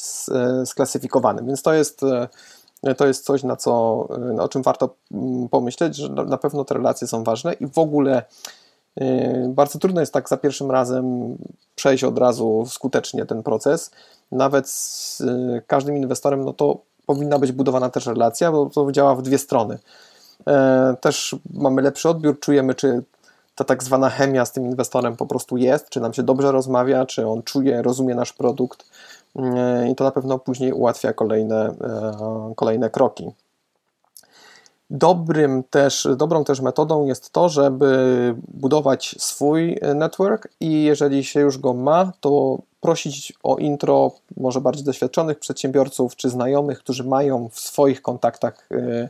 sklasyfikowany, 0.65 1.43
więc 1.43 1.61
to 1.61 1.73
jest 1.73 2.01
to 2.97 3.07
jest 3.07 3.25
coś, 3.25 3.43
na 3.43 3.55
co, 3.55 3.71
o 4.39 4.47
czym 4.49 4.61
warto 4.61 4.95
mm, 5.11 5.49
pomyśleć, 5.49 5.95
że 5.95 6.09
na 6.09 6.37
pewno 6.37 6.65
te 6.65 6.73
relacje 6.73 7.07
są 7.07 7.23
ważne 7.23 7.53
i 7.53 7.67
w 7.67 7.77
ogóle 7.77 8.23
bardzo 9.47 9.79
trudno 9.79 9.99
jest 9.99 10.13
tak 10.13 10.29
za 10.29 10.37
pierwszym 10.37 10.71
razem 10.71 11.37
przejść 11.75 12.03
od 12.03 12.17
razu 12.17 12.65
skutecznie 12.67 13.25
ten 13.25 13.43
proces. 13.43 13.91
Nawet 14.31 14.69
z 14.69 15.23
każdym 15.67 15.97
inwestorem, 15.97 16.45
no 16.45 16.53
to 16.53 16.77
powinna 17.05 17.39
być 17.39 17.51
budowana 17.51 17.89
też 17.89 18.05
relacja, 18.05 18.51
bo 18.51 18.65
to 18.65 18.91
działa 18.91 19.15
w 19.15 19.21
dwie 19.21 19.37
strony. 19.37 19.79
E, 20.47 20.95
też 21.01 21.35
mamy 21.53 21.81
lepszy 21.81 22.09
odbiór, 22.09 22.39
czujemy, 22.39 22.75
czy 22.75 23.03
ta 23.55 23.63
tak 23.63 23.83
zwana 23.83 24.09
chemia 24.09 24.45
z 24.45 24.51
tym 24.51 24.65
inwestorem 24.65 25.17
po 25.17 25.25
prostu 25.25 25.57
jest, 25.57 25.89
czy 25.89 25.99
nam 25.99 26.13
się 26.13 26.23
dobrze 26.23 26.51
rozmawia, 26.51 27.05
czy 27.05 27.27
on 27.27 27.43
czuje, 27.43 27.81
rozumie 27.81 28.15
nasz 28.15 28.33
produkt, 28.33 28.85
E, 29.35 29.91
i 29.91 29.95
to 29.95 30.03
na 30.03 30.11
pewno 30.11 30.39
później 30.39 30.73
ułatwia 30.73 31.13
kolejne, 31.13 31.65
e, 31.65 32.53
kolejne 32.55 32.89
kroki. 32.89 33.31
Dobrym 34.89 35.63
też, 35.63 36.07
dobrą 36.17 36.43
też 36.43 36.61
metodą 36.61 37.05
jest 37.05 37.29
to, 37.29 37.49
żeby 37.49 38.35
budować 38.47 39.15
swój 39.19 39.79
network 39.95 40.47
i 40.59 40.83
jeżeli 40.83 41.23
się 41.23 41.39
już 41.39 41.57
go 41.57 41.73
ma, 41.73 42.11
to 42.19 42.57
prosić 42.81 43.33
o 43.43 43.55
intro 43.55 44.11
może 44.37 44.61
bardziej 44.61 44.85
doświadczonych 44.85 45.39
przedsiębiorców 45.39 46.15
czy 46.15 46.29
znajomych, 46.29 46.79
którzy 46.79 47.03
mają 47.03 47.49
w 47.49 47.59
swoich 47.59 48.01
kontaktach 48.01 48.67
e, 48.71 49.09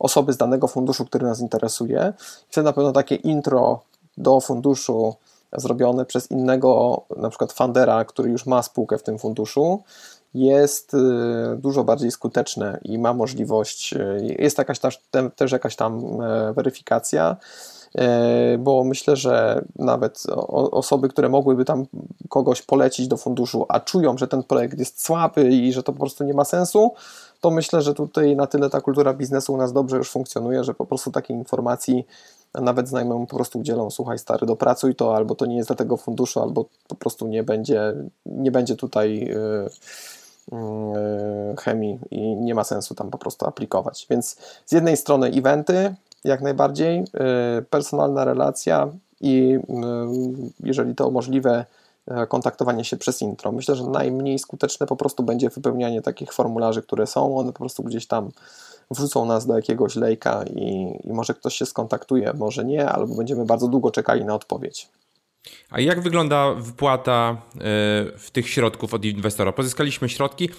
osoby 0.00 0.32
z 0.32 0.36
danego 0.36 0.68
funduszu, 0.68 1.04
który 1.04 1.26
nas 1.26 1.40
interesuje. 1.40 2.12
Wtedy 2.48 2.64
na 2.64 2.72
pewno 2.72 2.92
takie 2.92 3.14
intro 3.14 3.80
do 4.18 4.40
funduszu 4.40 5.14
zrobione 5.52 6.04
przez 6.04 6.30
innego, 6.30 7.02
na 7.16 7.28
przykład 7.28 7.52
fundera, 7.52 8.04
który 8.04 8.30
już 8.30 8.46
ma 8.46 8.62
spółkę 8.62 8.98
w 8.98 9.02
tym 9.02 9.18
funduszu, 9.18 9.82
jest 10.34 10.94
y, 10.94 10.98
dużo 11.56 11.84
bardziej 11.84 12.10
skuteczne 12.10 12.80
i 12.82 12.98
ma 12.98 13.14
możliwość, 13.14 13.92
y, 13.92 14.36
jest 14.38 14.58
jakaś 14.58 14.78
też, 14.78 15.00
też 15.36 15.52
jakaś 15.52 15.76
tam 15.76 16.20
e, 16.22 16.52
weryfikacja, 16.52 17.36
e, 17.94 18.58
bo 18.58 18.84
myślę, 18.84 19.16
że 19.16 19.64
nawet 19.76 20.22
osoby, 20.72 21.08
które 21.08 21.28
mogłyby 21.28 21.64
tam 21.64 21.86
kogoś 22.28 22.62
polecić 22.62 23.08
do 23.08 23.16
funduszu, 23.16 23.66
a 23.68 23.80
czują, 23.80 24.18
że 24.18 24.28
ten 24.28 24.42
projekt 24.42 24.78
jest 24.78 25.04
słaby 25.04 25.48
i 25.48 25.72
że 25.72 25.82
to 25.82 25.92
po 25.92 25.98
prostu 25.98 26.24
nie 26.24 26.34
ma 26.34 26.44
sensu, 26.44 26.92
to 27.40 27.50
myślę, 27.50 27.82
że 27.82 27.94
tutaj 27.94 28.36
na 28.36 28.46
tyle 28.46 28.70
ta 28.70 28.80
kultura 28.80 29.14
biznesu 29.14 29.52
u 29.52 29.56
nas 29.56 29.72
dobrze 29.72 29.96
już 29.96 30.10
funkcjonuje, 30.10 30.64
że 30.64 30.74
po 30.74 30.86
prostu 30.86 31.10
takiej 31.10 31.36
informacji 31.36 32.06
nawet 32.54 32.88
znajomemu 32.88 33.26
po 33.26 33.36
prostu 33.36 33.58
udzielą, 33.58 33.90
słuchaj 33.90 34.18
stary, 34.18 34.46
dopracuj 34.46 34.94
to, 34.94 35.16
albo 35.16 35.34
to 35.34 35.46
nie 35.46 35.56
jest 35.56 35.68
dla 35.68 35.76
tego 35.76 35.96
funduszu, 35.96 36.40
albo 36.40 36.64
po 36.88 36.94
prostu 36.94 37.28
nie 37.28 37.42
będzie, 37.42 37.94
nie 38.26 38.50
będzie 38.50 38.76
tutaj 38.76 39.20
yy, 39.20 39.70
yy, 40.52 41.56
chemii 41.56 41.98
i 42.10 42.20
nie 42.20 42.54
ma 42.54 42.64
sensu 42.64 42.94
tam 42.94 43.10
po 43.10 43.18
prostu 43.18 43.46
aplikować. 43.46 44.06
Więc 44.10 44.36
z 44.66 44.72
jednej 44.72 44.96
strony 44.96 45.26
eventy, 45.26 45.94
jak 46.24 46.40
najbardziej, 46.40 46.98
yy, 46.98 47.06
personalna 47.70 48.24
relacja 48.24 48.88
i 49.20 49.58
jeżeli 50.60 50.94
to 50.94 51.10
możliwe, 51.10 51.64
kontaktowanie 52.28 52.84
się 52.84 52.96
przez 52.96 53.22
intro. 53.22 53.52
Myślę, 53.52 53.76
że 53.76 53.84
najmniej 53.84 54.38
skuteczne 54.38 54.86
po 54.86 54.96
prostu 54.96 55.22
będzie 55.22 55.50
wypełnianie 55.50 56.02
takich 56.02 56.32
formularzy, 56.32 56.82
które 56.82 57.06
są, 57.06 57.36
one 57.38 57.52
po 57.52 57.58
prostu 57.58 57.82
gdzieś 57.82 58.06
tam 58.06 58.30
wrzucą 58.90 59.24
nas 59.24 59.46
do 59.46 59.56
jakiegoś 59.56 59.96
lejka 59.96 60.44
i, 60.44 60.98
i 61.04 61.12
może 61.12 61.34
ktoś 61.34 61.54
się 61.54 61.66
skontaktuje, 61.66 62.32
może 62.38 62.64
nie, 62.64 62.88
albo 62.88 63.14
będziemy 63.14 63.44
bardzo 63.44 63.68
długo 63.68 63.90
czekali 63.90 64.24
na 64.24 64.34
odpowiedź. 64.34 64.88
A 65.70 65.80
jak 65.80 66.00
wygląda 66.00 66.54
wypłata 66.54 67.36
e, 67.54 67.58
w 68.18 68.28
tych 68.32 68.48
środków 68.48 68.94
od 68.94 69.04
inwestora? 69.04 69.52
Pozyskaliśmy 69.52 70.08
środki. 70.08 70.50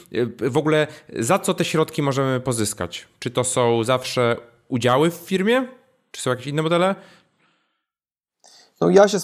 E, 0.41 0.49
w 0.49 0.57
ogóle 0.57 0.87
za 1.19 1.39
co 1.39 1.53
te 1.53 1.65
środki 1.65 2.01
możemy 2.01 2.39
pozyskać? 2.39 3.07
Czy 3.19 3.31
to 3.31 3.43
są 3.43 3.83
zawsze 3.83 4.37
udziały 4.67 5.11
w 5.11 5.13
firmie? 5.13 5.67
Czy 6.11 6.21
są 6.21 6.29
jakieś 6.29 6.47
inne 6.47 6.61
modele? 6.61 6.95
No 8.81 8.89
ja, 8.89 9.07
się 9.07 9.17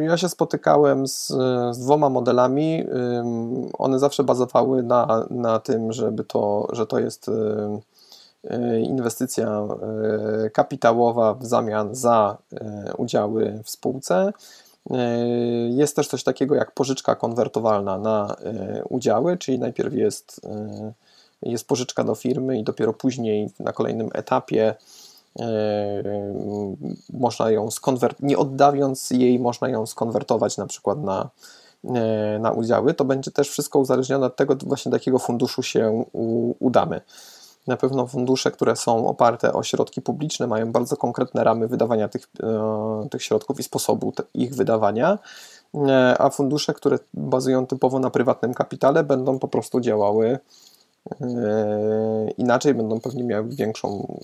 ja 0.00 0.16
się 0.16 0.28
spotykałem 0.28 1.08
z, 1.08 1.26
z, 1.70 1.78
dwoma 1.78 2.08
modelami. 2.08 2.84
One 3.78 3.98
zawsze 3.98 4.24
bazowały 4.24 4.82
na, 4.82 5.26
na 5.30 5.58
tym, 5.60 5.92
żeby 5.92 6.24
to, 6.24 6.68
że 6.72 6.86
to 6.86 6.98
jest 6.98 7.30
E, 8.44 8.80
inwestycja 8.80 9.48
e, 9.48 10.50
kapitałowa 10.50 11.34
w 11.34 11.46
zamian 11.46 11.94
za 11.94 12.38
udziały 12.98 13.60
w 13.64 13.70
spółce. 13.70 14.32
Jest 15.68 15.96
też 15.96 16.08
coś 16.08 16.24
takiego 16.24 16.54
jak 16.54 16.72
pożyczka 16.72 17.14
konwertowalna 17.14 17.98
na 17.98 18.36
udziały, 18.88 19.36
czyli 19.36 19.58
najpierw 19.58 19.94
jest, 19.94 20.40
jest 21.42 21.68
pożyczka 21.68 22.04
do 22.04 22.14
firmy 22.14 22.58
i 22.58 22.64
dopiero 22.64 22.92
później 22.92 23.50
na 23.60 23.72
kolejnym 23.72 24.08
etapie 24.14 24.74
można 27.12 27.50
ją 27.50 27.70
skonwertować, 27.70 28.30
nie 28.30 28.38
oddawiąc 28.38 29.10
jej, 29.10 29.38
można 29.38 29.68
ją 29.68 29.86
skonwertować 29.86 30.56
na 30.56 30.66
przykład 30.66 30.98
na, 31.02 31.30
na 32.40 32.50
udziały, 32.50 32.94
to 32.94 33.04
będzie 33.04 33.30
też 33.30 33.50
wszystko 33.50 33.78
uzależnione 33.78 34.26
od 34.26 34.36
tego 34.36 34.56
właśnie 34.66 34.90
do 34.90 34.96
jakiego 34.96 35.18
funduszu 35.18 35.62
się 35.62 36.04
udamy. 36.58 37.00
Na 37.68 37.76
pewno 37.76 38.06
fundusze, 38.06 38.50
które 38.50 38.76
są 38.76 39.06
oparte 39.06 39.52
o 39.52 39.62
środki 39.62 40.02
publiczne, 40.02 40.46
mają 40.46 40.72
bardzo 40.72 40.96
konkretne 40.96 41.44
ramy 41.44 41.68
wydawania 41.68 42.08
tych, 42.08 42.28
e, 42.42 43.08
tych 43.10 43.22
środków 43.22 43.60
i 43.60 43.62
sposobu 43.62 44.12
ich 44.34 44.54
wydawania, 44.54 45.18
e, 45.74 46.16
a 46.18 46.30
fundusze, 46.30 46.74
które 46.74 46.98
bazują 47.14 47.66
typowo 47.66 47.98
na 47.98 48.10
prywatnym 48.10 48.54
kapitale, 48.54 49.04
będą 49.04 49.38
po 49.38 49.48
prostu 49.48 49.80
działały 49.80 50.26
e, 50.28 50.38
inaczej, 52.38 52.74
będą 52.74 53.00
pewnie 53.00 53.24
miały 53.24 53.48
większą 53.48 54.18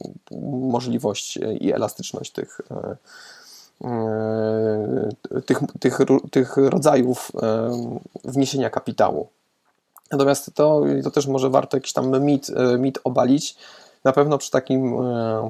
możliwość 0.50 1.38
i 1.60 1.72
elastyczność 1.72 2.32
tych, 2.32 2.60
tych, 5.46 5.58
tych, 5.80 5.98
tych 6.30 6.56
rodzajów 6.56 7.32
wniesienia 8.24 8.70
kapitału. 8.70 9.28
Natomiast 10.12 10.54
to, 10.54 10.82
to 11.04 11.10
też 11.10 11.26
może 11.26 11.50
warto 11.50 11.76
jakiś 11.76 11.92
tam 11.92 12.24
mit, 12.24 12.50
mit 12.78 12.98
obalić. 13.04 13.56
Na 14.04 14.12
pewno 14.12 14.38
przy, 14.38 14.50
takim, 14.50 14.96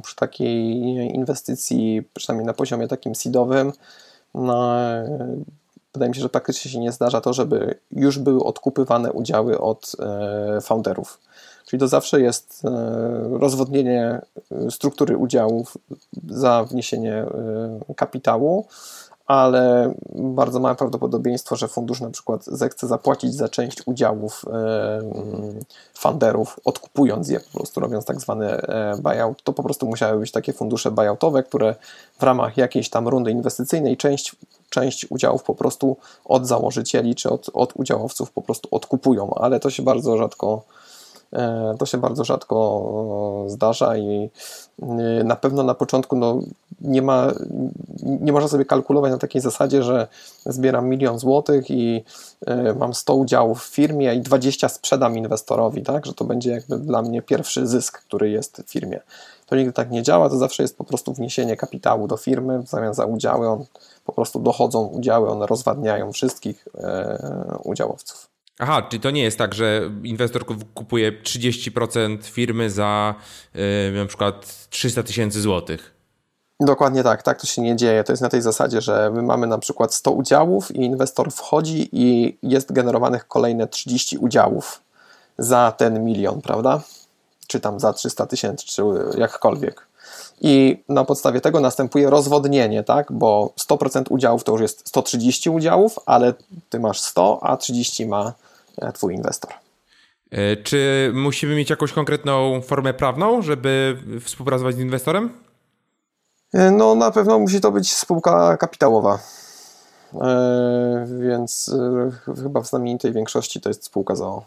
przy 0.03 0.17
takiej 0.17 0.81
inwestycji, 1.15 2.03
przynajmniej 2.15 2.47
na 2.47 2.53
poziomie 2.53 2.89
takim 2.89 3.15
seedowym, 3.15 3.73
no, 4.35 4.77
wydaje 5.95 6.09
mi 6.09 6.15
się, 6.15 6.21
że 6.21 6.29
praktycznie 6.29 6.71
się 6.71 6.79
nie 6.79 6.93
zdarza 6.93 7.21
to, 7.21 7.33
żeby 7.33 7.79
już 7.91 8.19
były 8.19 8.45
odkupywane 8.45 9.13
udziały 9.13 9.61
od 9.61 9.97
founderów. 10.63 11.21
Czyli 11.67 11.81
to 11.81 11.89
zawsze 11.89 12.21
jest 12.21 12.63
rozwodnienie 13.31 14.21
struktury 14.71 15.17
udziałów 15.17 15.77
za 16.29 16.65
wniesienie 16.65 17.27
kapitału 17.97 18.67
ale 19.27 19.95
bardzo 20.15 20.61
małe 20.61 20.75
prawdopodobieństwo, 20.75 21.57
że 21.57 21.69
fundusz 21.69 22.01
na 22.01 22.11
przykład 22.11 22.45
zechce 22.45 22.87
zapłacić 22.87 23.35
za 23.35 23.49
część 23.49 23.83
udziałów 23.87 24.45
funderów, 25.95 26.61
odkupując 26.65 27.29
je, 27.29 27.41
po 27.41 27.59
prostu 27.59 27.81
robiąc 27.81 28.05
tak 28.05 28.21
zwany 28.21 28.47
e, 28.47 28.97
buyout. 29.03 29.43
To 29.43 29.53
po 29.53 29.63
prostu 29.63 29.87
musiały 29.87 30.21
być 30.21 30.33
takie 30.33 30.53
fundusze 30.53 30.91
buyoutowe, 30.91 31.43
które 31.43 31.75
w 32.19 32.23
ramach 32.23 32.57
jakiejś 32.57 32.91
tam 32.91 33.09
rundy 33.09 33.31
inwestycyjnej 33.31 33.97
część, 33.97 34.37
część 34.71 35.07
udziałów 35.11 35.43
po 35.43 35.55
prostu 35.55 35.97
od 36.25 36.47
założycieli 36.47 37.15
czy 37.15 37.31
od, 37.31 37.51
od 37.55 37.73
udziałowców 37.77 38.33
po 38.33 38.43
prostu 38.43 38.69
odkupują, 38.71 39.35
ale 39.35 39.61
to 39.61 39.71
się 39.71 39.83
bardzo 39.83 40.17
rzadko 40.17 40.63
E, 41.35 41.75
to 41.79 41.87
się 41.87 41.99
bardzo 41.99 42.25
rzadko 42.25 43.45
e, 43.47 43.51
zdarza 43.51 43.97
i 43.97 44.31
e, 44.83 44.87
na 45.25 45.37
pewno 45.37 45.63
na 45.63 45.75
początku 45.75 46.17
no, 46.17 46.41
nie, 46.81 47.03
ma, 47.03 47.33
nie 48.03 48.33
można 48.33 48.49
sobie 48.49 48.65
kalkulować 48.65 49.13
na 49.13 49.19
takiej 49.19 49.43
zasadzie, 49.43 49.83
że 49.83 50.09
zbieram 50.47 50.89
milion 50.89 51.19
złotych 51.19 51.71
i 51.71 52.05
mam 52.79 52.95
100 52.95 53.15
udziałów 53.15 53.65
w 53.65 53.75
firmie 53.75 54.15
i 54.15 54.21
20 54.21 54.69
sprzedam 54.69 55.19
inwestorowi, 55.19 55.83
tak? 55.83 56.07
że 56.07 56.15
to 56.15 56.25
będzie 56.25 56.51
jakby 56.51 56.79
dla 56.79 57.03
mnie 57.03 57.23
pierwszy 57.23 57.67
zysk, 57.67 57.99
który 57.99 58.31
jest 58.31 58.63
w 58.67 58.71
firmie. 58.71 59.01
To 59.47 59.57
nigdy 59.57 59.73
tak 59.73 59.91
nie 59.91 60.03
działa, 60.03 60.29
to 60.29 60.39
zawsze 60.39 60.63
jest 60.63 60.79
po 60.79 60.85
prostu 60.85 61.15
wniesienie 61.15 61.57
kapitału 61.57 62.09
do 62.09 62.17
firmy 62.17 62.59
w 62.59 62.69
zamian 62.69 62.95
za 62.95 63.05
udziały, 63.05 63.49
on, 63.49 63.65
po 64.05 64.13
prostu 64.13 64.41
dochodzą 64.41 64.87
udziały, 64.87 65.31
one 65.31 65.47
rozwadniają 65.47 66.13
wszystkich 66.13 66.69
e, 66.79 67.59
udziałowców. 67.65 68.35
Aha, 68.59 68.83
czyli 68.83 69.01
to 69.01 69.11
nie 69.11 69.23
jest 69.23 69.39
tak, 69.39 69.55
że 69.55 69.91
inwestor 70.03 70.45
kupuje 70.75 71.13
30% 71.23 72.23
firmy 72.23 72.71
za 72.71 73.15
yy, 73.55 73.63
na 73.95 74.07
przykład 74.07 74.69
300 74.71 75.03
tysięcy 75.03 75.41
złotych. 75.41 75.95
Dokładnie 76.61 77.03
tak, 77.03 77.23
tak 77.23 77.41
to 77.41 77.47
się 77.47 77.63
nie 77.63 77.77
dzieje. 77.77 78.05
To 78.05 78.13
jest 78.13 78.23
na 78.23 78.29
tej 78.29 78.43
zasadzie, 78.43 78.81
że 78.81 79.11
my 79.15 79.23
mamy 79.23 79.47
na 79.47 79.59
przykład 79.59 79.95
100 79.95 80.11
udziałów 80.11 80.71
i 80.71 80.85
inwestor 80.85 81.33
wchodzi 81.33 81.89
i 81.93 82.39
jest 82.43 82.73
generowanych 82.73 83.29
kolejne 83.29 83.69
30 83.69 84.19
udziałów 84.19 84.83
za 85.39 85.73
ten 85.73 86.05
milion, 86.05 86.41
prawda? 86.43 86.81
Czy 87.47 87.61
tam 87.61 87.81
za 87.81 87.93
300 87.93 88.27
tysięcy, 88.27 88.67
czy 88.67 88.83
jakkolwiek. 89.19 89.87
I 90.41 90.83
na 90.89 91.05
podstawie 91.05 91.41
tego 91.41 91.61
następuje 91.61 92.11
rozwodnienie, 92.11 92.85
tak? 92.85 93.13
Bo 93.13 93.53
100% 93.69 94.05
udziałów 94.11 94.45
to 94.45 94.53
już 94.53 94.61
jest 94.61 94.89
130 94.89 95.51
udziałów, 95.51 95.99
ale 96.07 96.35
ty 96.69 96.81
masz 96.81 97.01
100, 97.01 97.39
a 97.43 97.57
30 97.57 98.07
ma 98.07 98.33
E, 98.77 98.93
twój 98.93 99.15
inwestor. 99.15 99.53
E, 100.31 100.57
czy 100.57 101.11
musimy 101.15 101.57
mieć 101.57 101.71
jakąś 101.71 101.93
konkretną 101.93 102.63
formę 102.63 102.95
prawną, 102.95 103.43
żeby 103.43 103.97
współpracować 104.21 104.75
z 104.75 104.79
inwestorem? 104.79 105.31
E, 106.55 106.71
no, 106.71 106.95
na 106.95 107.11
pewno 107.11 107.39
musi 107.39 107.61
to 107.61 107.73
być 107.73 107.93
spółka 107.93 108.57
kapitałowa. 108.57 109.19
Więc 111.21 111.71
chyba 112.43 112.61
w 112.61 112.67
znamienitej 112.67 113.13
większości 113.13 113.61
to 113.61 113.71
jest 113.71 113.85
spółka 113.85 114.15
ZOO. 114.15 114.45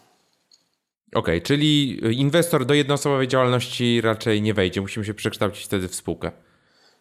Okej, 1.16 1.20
okay, 1.38 1.42
czyli 1.42 2.00
inwestor 2.20 2.66
do 2.66 2.74
jednoosobowej 2.74 3.28
działalności 3.28 4.02
raczej 4.02 4.42
nie 4.42 4.54
wejdzie. 4.54 4.82
Musimy 4.82 5.06
się 5.06 5.14
przekształcić 5.14 5.66
wtedy 5.66 5.88
w 5.88 5.96
spółkę. 5.96 6.32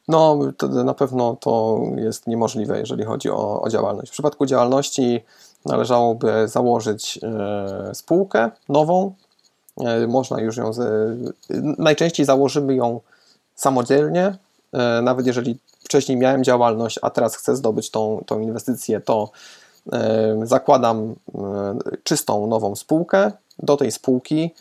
No, 0.09 0.39
na 0.85 0.95
pewno 0.95 1.37
to 1.41 1.81
jest 1.97 2.27
niemożliwe, 2.27 2.79
jeżeli 2.79 3.05
chodzi 3.05 3.31
o, 3.31 3.63
o 3.63 3.71
działalność. 3.71 4.09
W 4.09 4.13
przypadku 4.13 4.47
działalności 4.47 5.21
należałoby 5.65 6.49
założyć 6.49 7.19
e, 7.23 7.95
spółkę 7.95 8.51
nową. 8.69 9.15
E, 9.81 10.07
można 10.07 10.41
już 10.41 10.57
ją, 10.57 10.71
najczęściej 11.79 12.27
założymy 12.27 12.75
ją 12.75 13.01
samodzielnie, 13.55 14.35
e, 14.73 15.03
nawet 15.03 15.27
jeżeli 15.27 15.59
wcześniej 15.85 16.19
miałem 16.19 16.45
działalność, 16.45 16.99
a 17.03 17.11
teraz 17.11 17.37
chcę 17.37 17.57
zdobyć 17.57 17.91
tą, 17.91 18.25
tą 18.27 18.41
inwestycję, 18.41 19.01
to 19.01 19.31
zakładam 20.43 21.15
czystą 22.05 22.47
nową 22.47 22.77
spółkę. 22.77 23.33
Do 23.59 23.77
tej 23.77 23.93
spółki 23.93 24.55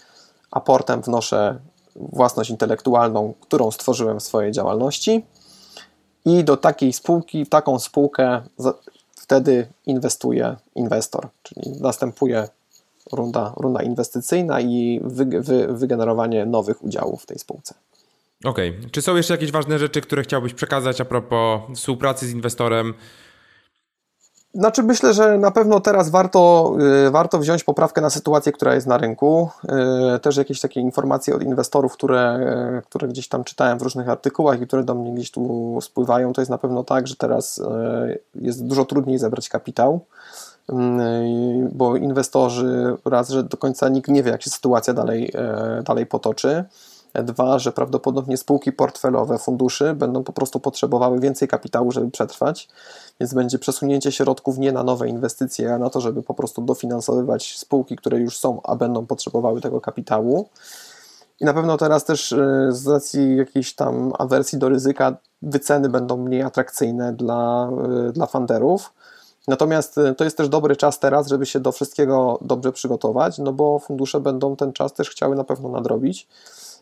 aportem 0.52 1.02
wnoszę 1.02 1.60
własność 1.96 2.50
intelektualną, 2.50 3.34
którą 3.42 3.72
stworzyłem 3.72 4.20
w 4.20 4.24
swojej 4.24 4.52
działalności 4.52 5.26
i 6.26 6.44
do 6.44 6.58
takiej 6.58 6.94
spółki, 6.94 7.48
taką 7.48 7.80
spółkę 7.80 8.42
wtedy 9.16 9.68
inwestuje 9.86 10.56
inwestor, 10.76 11.28
czyli 11.44 11.72
następuje 11.82 12.48
runda, 13.12 13.54
runda 13.58 13.84
inwestycyjna 13.84 14.62
i 14.62 15.02
wy, 15.04 15.26
wy, 15.26 15.68
wygenerowanie 15.68 16.46
nowych 16.46 16.84
udziałów 16.84 17.24
w 17.24 17.26
tej 17.26 17.40
spółce. 17.40 17.76
Okej. 18.46 18.70
Okay. 18.70 18.90
Czy 18.90 19.02
są 19.02 19.16
jeszcze 19.16 19.34
jakieś 19.34 19.52
ważne 19.52 19.80
rzeczy, 19.80 20.02
które 20.02 20.24
chciałbyś 20.24 20.54
przekazać 20.54 21.02
a 21.02 21.06
propos 21.06 21.62
współpracy 21.76 22.28
z 22.28 22.32
inwestorem? 22.32 22.94
Znaczy 24.56 24.84
myślę, 24.84 25.14
że 25.14 25.38
na 25.38 25.52
pewno 25.52 25.80
teraz 25.80 26.10
warto, 26.10 26.74
y, 27.08 27.12
warto 27.12 27.40
wziąć 27.40 27.64
poprawkę 27.64 28.02
na 28.02 28.10
sytuację, 28.10 28.52
która 28.52 28.76
jest 28.76 28.88
na 28.88 28.98
rynku. 28.98 29.50
Y, 30.16 30.20
też 30.20 30.38
jakieś 30.38 30.60
takie 30.60 30.80
informacje 30.80 31.36
od 31.36 31.44
inwestorów, 31.44 31.94
które, 31.94 32.40
y, 32.80 32.82
które 32.82 33.08
gdzieś 33.08 33.28
tam 33.28 33.44
czytałem 33.44 33.80
w 33.80 33.82
różnych 33.82 34.10
artykułach 34.10 34.62
i 34.62 34.68
które 34.68 34.84
do 34.84 34.96
mnie 34.96 35.14
gdzieś 35.14 35.32
tu 35.32 35.78
spływają. 35.82 36.34
To 36.34 36.42
jest 36.42 36.52
na 36.52 36.58
pewno 36.58 36.84
tak, 36.84 37.08
że 37.08 37.16
teraz 37.16 37.62
jest 38.36 38.66
dużo 38.66 38.86
trudniej 38.86 39.20
zebrać 39.20 39.50
kapitał, 39.50 40.00
bo 41.72 41.96
inwestorzy 41.96 42.96
raz, 43.06 43.30
że 43.30 43.44
do 43.44 43.58
końca 43.58 43.90
nikt 43.90 44.10
nie 44.10 44.24
wie, 44.24 44.32
jak 44.32 44.42
się 44.44 44.50
sytuacja 44.50 44.94
dalej, 44.94 45.34
dalej 45.84 46.06
potoczy. 46.06 46.64
Dwa, 47.24 47.60
że 47.60 47.72
prawdopodobnie 47.72 48.38
spółki 48.38 48.72
portfelowe 48.72 49.38
funduszy 49.38 49.94
będą 49.94 50.24
po 50.24 50.34
prostu 50.34 50.60
potrzebowały 50.60 51.20
więcej 51.20 51.48
kapitału, 51.48 51.92
żeby 51.92 52.12
przetrwać, 52.12 52.70
więc 53.20 53.34
będzie 53.34 53.60
przesunięcie 53.60 54.12
środków 54.12 54.58
nie 54.58 54.72
na 54.72 54.84
nowe 54.84 55.10
inwestycje, 55.10 55.74
a 55.74 55.78
na 55.78 55.90
to, 55.90 56.02
żeby 56.02 56.24
po 56.24 56.34
prostu 56.34 56.62
dofinansowywać 56.62 57.58
spółki, 57.58 57.96
które 57.96 58.20
już 58.20 58.40
są, 58.40 58.62
a 58.64 58.76
będą 58.76 59.06
potrzebowały 59.06 59.62
tego 59.62 59.82
kapitału. 59.82 60.50
I 61.40 61.46
na 61.46 61.54
pewno 61.54 61.78
teraz 61.78 62.06
też 62.06 62.32
y, 62.32 62.68
z 62.70 62.88
racji 62.88 63.38
jakiejś 63.38 63.76
tam 63.76 64.14
awersji 64.18 64.60
do 64.60 64.70
ryzyka 64.70 65.18
wyceny 65.42 65.90
będą 65.90 66.18
mniej 66.18 66.42
atrakcyjne 66.42 67.14
dla, 67.14 67.70
y, 68.10 68.12
dla 68.12 68.26
funderów. 68.26 68.94
Natomiast 69.48 70.00
to 70.18 70.24
jest 70.24 70.38
też 70.38 70.50
dobry 70.50 70.76
czas 70.76 71.00
teraz, 71.00 71.28
żeby 71.28 71.46
się 71.46 71.60
do 71.60 71.72
wszystkiego 71.72 72.40
dobrze 72.42 72.72
przygotować, 72.72 73.38
no 73.38 73.54
bo 73.54 73.80
fundusze 73.80 74.20
będą 74.20 74.56
ten 74.56 74.74
czas 74.74 74.94
też 74.94 75.10
chciały 75.10 75.36
na 75.36 75.44
pewno 75.44 75.70
nadrobić 75.70 76.28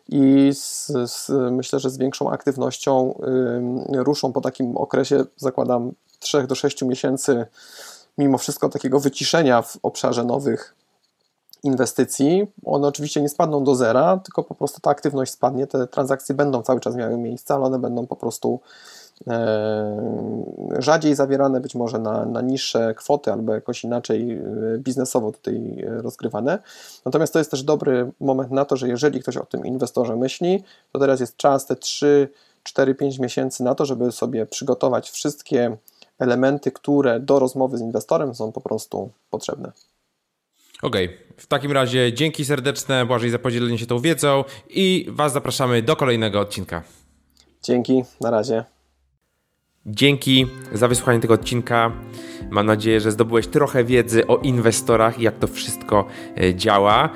i 0.08 0.50
z, 0.54 0.86
z, 0.86 1.30
myślę, 1.52 1.80
że 1.80 1.90
z 1.90 1.98
większą 1.98 2.30
aktywnością 2.30 3.20
ruszą 3.92 4.32
po 4.32 4.40
takim 4.40 4.76
okresie, 4.76 5.24
zakładam 5.36 5.92
3 6.18 6.46
do 6.46 6.54
6 6.54 6.82
miesięcy, 6.82 7.46
mimo 8.18 8.38
wszystko 8.38 8.68
takiego 8.68 9.00
wyciszenia 9.00 9.62
w 9.62 9.78
obszarze 9.82 10.24
nowych 10.24 10.74
inwestycji. 11.62 12.46
One 12.64 12.88
oczywiście 12.88 13.22
nie 13.22 13.28
spadną 13.28 13.64
do 13.64 13.74
zera, 13.74 14.16
tylko 14.16 14.42
po 14.42 14.54
prostu 14.54 14.80
ta 14.80 14.90
aktywność 14.90 15.32
spadnie. 15.32 15.66
Te 15.66 15.86
transakcje 15.86 16.34
będą 16.34 16.62
cały 16.62 16.80
czas 16.80 16.96
miały 16.96 17.18
miejsce, 17.18 17.54
ale 17.54 17.64
one 17.64 17.78
będą 17.78 18.06
po 18.06 18.16
prostu 18.16 18.60
rzadziej 20.78 21.14
zawierane, 21.14 21.60
być 21.60 21.74
może 21.74 21.98
na, 21.98 22.24
na 22.24 22.40
niższe 22.40 22.94
kwoty 22.94 23.32
albo 23.32 23.54
jakoś 23.54 23.84
inaczej 23.84 24.32
e, 24.32 24.42
biznesowo 24.78 25.32
tutaj 25.32 25.84
rozgrywane. 25.86 26.58
Natomiast 27.04 27.32
to 27.32 27.38
jest 27.38 27.50
też 27.50 27.62
dobry 27.62 28.10
moment 28.20 28.50
na 28.50 28.64
to, 28.64 28.76
że 28.76 28.88
jeżeli 28.88 29.20
ktoś 29.20 29.36
o 29.36 29.46
tym 29.46 29.66
inwestorze 29.66 30.16
myśli, 30.16 30.64
to 30.92 30.98
teraz 30.98 31.20
jest 31.20 31.36
czas 31.36 31.66
te 31.66 31.76
3 31.76 32.28
4-5 32.64 33.20
miesięcy 33.20 33.64
na 33.64 33.74
to, 33.74 33.86
żeby 33.86 34.12
sobie 34.12 34.46
przygotować 34.46 35.10
wszystkie 35.10 35.76
elementy, 36.18 36.72
które 36.72 37.20
do 37.20 37.38
rozmowy 37.38 37.78
z 37.78 37.80
inwestorem 37.80 38.34
są 38.34 38.52
po 38.52 38.60
prostu 38.60 39.10
potrzebne. 39.30 39.72
Okej, 40.82 41.06
okay. 41.06 41.18
w 41.36 41.46
takim 41.46 41.72
razie 41.72 42.12
dzięki 42.12 42.44
serdeczne 42.44 43.06
Błażej 43.06 43.30
za 43.30 43.38
podzielenie 43.38 43.78
się 43.78 43.86
tą 43.86 43.98
wiedzą 43.98 44.44
i 44.68 45.06
Was 45.08 45.32
zapraszamy 45.32 45.82
do 45.82 45.96
kolejnego 45.96 46.40
odcinka. 46.40 46.82
Dzięki, 47.62 48.04
na 48.20 48.30
razie. 48.30 48.64
Dzięki 49.86 50.46
za 50.72 50.88
wysłuchanie 50.88 51.20
tego 51.20 51.34
odcinka. 51.34 51.92
Mam 52.50 52.66
nadzieję, 52.66 53.00
że 53.00 53.12
zdobyłeś 53.12 53.46
trochę 53.46 53.84
wiedzy 53.84 54.26
o 54.26 54.36
inwestorach 54.36 55.18
i 55.18 55.22
jak 55.22 55.38
to 55.38 55.46
wszystko 55.46 56.06
e, 56.36 56.54
działa. 56.54 57.04
E, 57.04 57.08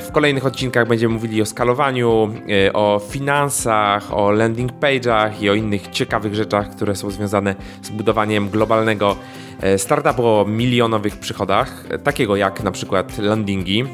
w 0.00 0.08
kolejnych 0.12 0.46
odcinkach 0.46 0.88
będziemy 0.88 1.14
mówili 1.14 1.42
o 1.42 1.46
skalowaniu, 1.46 2.34
e, 2.66 2.72
o 2.72 3.00
finansach, 3.08 4.14
o 4.14 4.30
landing 4.30 4.72
page'ach 4.72 5.30
i 5.40 5.50
o 5.50 5.54
innych 5.54 5.88
ciekawych 5.88 6.34
rzeczach, 6.34 6.70
które 6.70 6.96
są 6.96 7.10
związane 7.10 7.54
z 7.82 7.90
budowaniem 7.90 8.48
globalnego 8.48 9.16
startupu 9.76 10.26
o 10.26 10.44
milionowych 10.48 11.16
przychodach, 11.16 11.84
takiego 12.04 12.36
jak 12.36 12.62
na 12.62 12.70
przykład 12.70 13.18
landingi, 13.18 13.84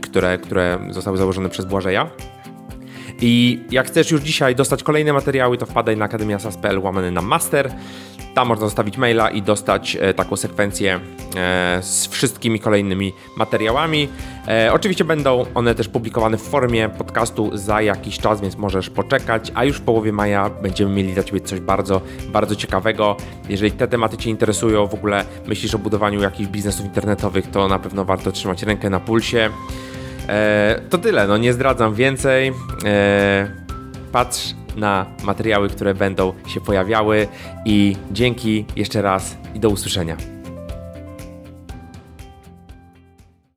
które, 0.00 0.38
które 0.38 0.78
zostały 0.90 1.16
założone 1.16 1.48
przez 1.48 1.66
Błażeja. 1.66 2.10
I 3.24 3.60
jak 3.70 3.86
chcesz 3.86 4.10
już 4.10 4.20
dzisiaj 4.20 4.54
dostać 4.54 4.82
kolejne 4.82 5.12
materiały, 5.12 5.58
to 5.58 5.66
wpadaj 5.66 5.96
na 5.96 6.04
akademiasas.pl 6.04 6.78
łamany 6.78 7.10
na 7.10 7.22
master. 7.22 7.72
Tam 8.34 8.48
można 8.48 8.66
zostawić 8.66 8.96
maila 8.96 9.30
i 9.30 9.42
dostać 9.42 9.96
e, 10.00 10.14
taką 10.14 10.36
sekwencję 10.36 11.00
e, 11.36 11.78
z 11.82 12.06
wszystkimi 12.06 12.60
kolejnymi 12.60 13.12
materiałami. 13.36 14.08
E, 14.48 14.72
oczywiście 14.72 15.04
będą 15.04 15.44
one 15.54 15.74
też 15.74 15.88
publikowane 15.88 16.38
w 16.38 16.42
formie 16.42 16.88
podcastu 16.88 17.50
za 17.54 17.82
jakiś 17.82 18.18
czas, 18.18 18.40
więc 18.40 18.58
możesz 18.58 18.90
poczekać, 18.90 19.52
a 19.54 19.64
już 19.64 19.76
w 19.76 19.82
połowie 19.82 20.12
maja 20.12 20.50
będziemy 20.50 20.94
mieli 20.94 21.14
dla 21.14 21.22
Ciebie 21.22 21.40
coś 21.40 21.60
bardzo, 21.60 22.00
bardzo 22.32 22.56
ciekawego. 22.56 23.16
Jeżeli 23.48 23.72
te 23.72 23.88
tematy 23.88 24.16
Cię 24.16 24.30
interesują, 24.30 24.86
w 24.86 24.94
ogóle 24.94 25.24
myślisz 25.46 25.74
o 25.74 25.78
budowaniu 25.78 26.22
jakichś 26.22 26.50
biznesów 26.50 26.86
internetowych, 26.86 27.50
to 27.50 27.68
na 27.68 27.78
pewno 27.78 28.04
warto 28.04 28.32
trzymać 28.32 28.62
rękę 28.62 28.90
na 28.90 29.00
pulsie. 29.00 29.50
E, 30.32 30.80
to 30.90 30.98
tyle, 30.98 31.26
no 31.26 31.36
nie 31.36 31.52
zdradzam 31.52 31.94
więcej. 31.94 32.52
E, 32.84 33.50
patrz 34.12 34.54
na 34.76 35.06
materiały, 35.22 35.68
które 35.68 35.94
będą 35.94 36.32
się 36.46 36.60
pojawiały 36.60 37.28
i 37.64 37.96
dzięki 38.10 38.64
jeszcze 38.76 39.02
raz 39.02 39.36
i 39.54 39.60
do 39.60 39.68
usłyszenia. 39.68 40.31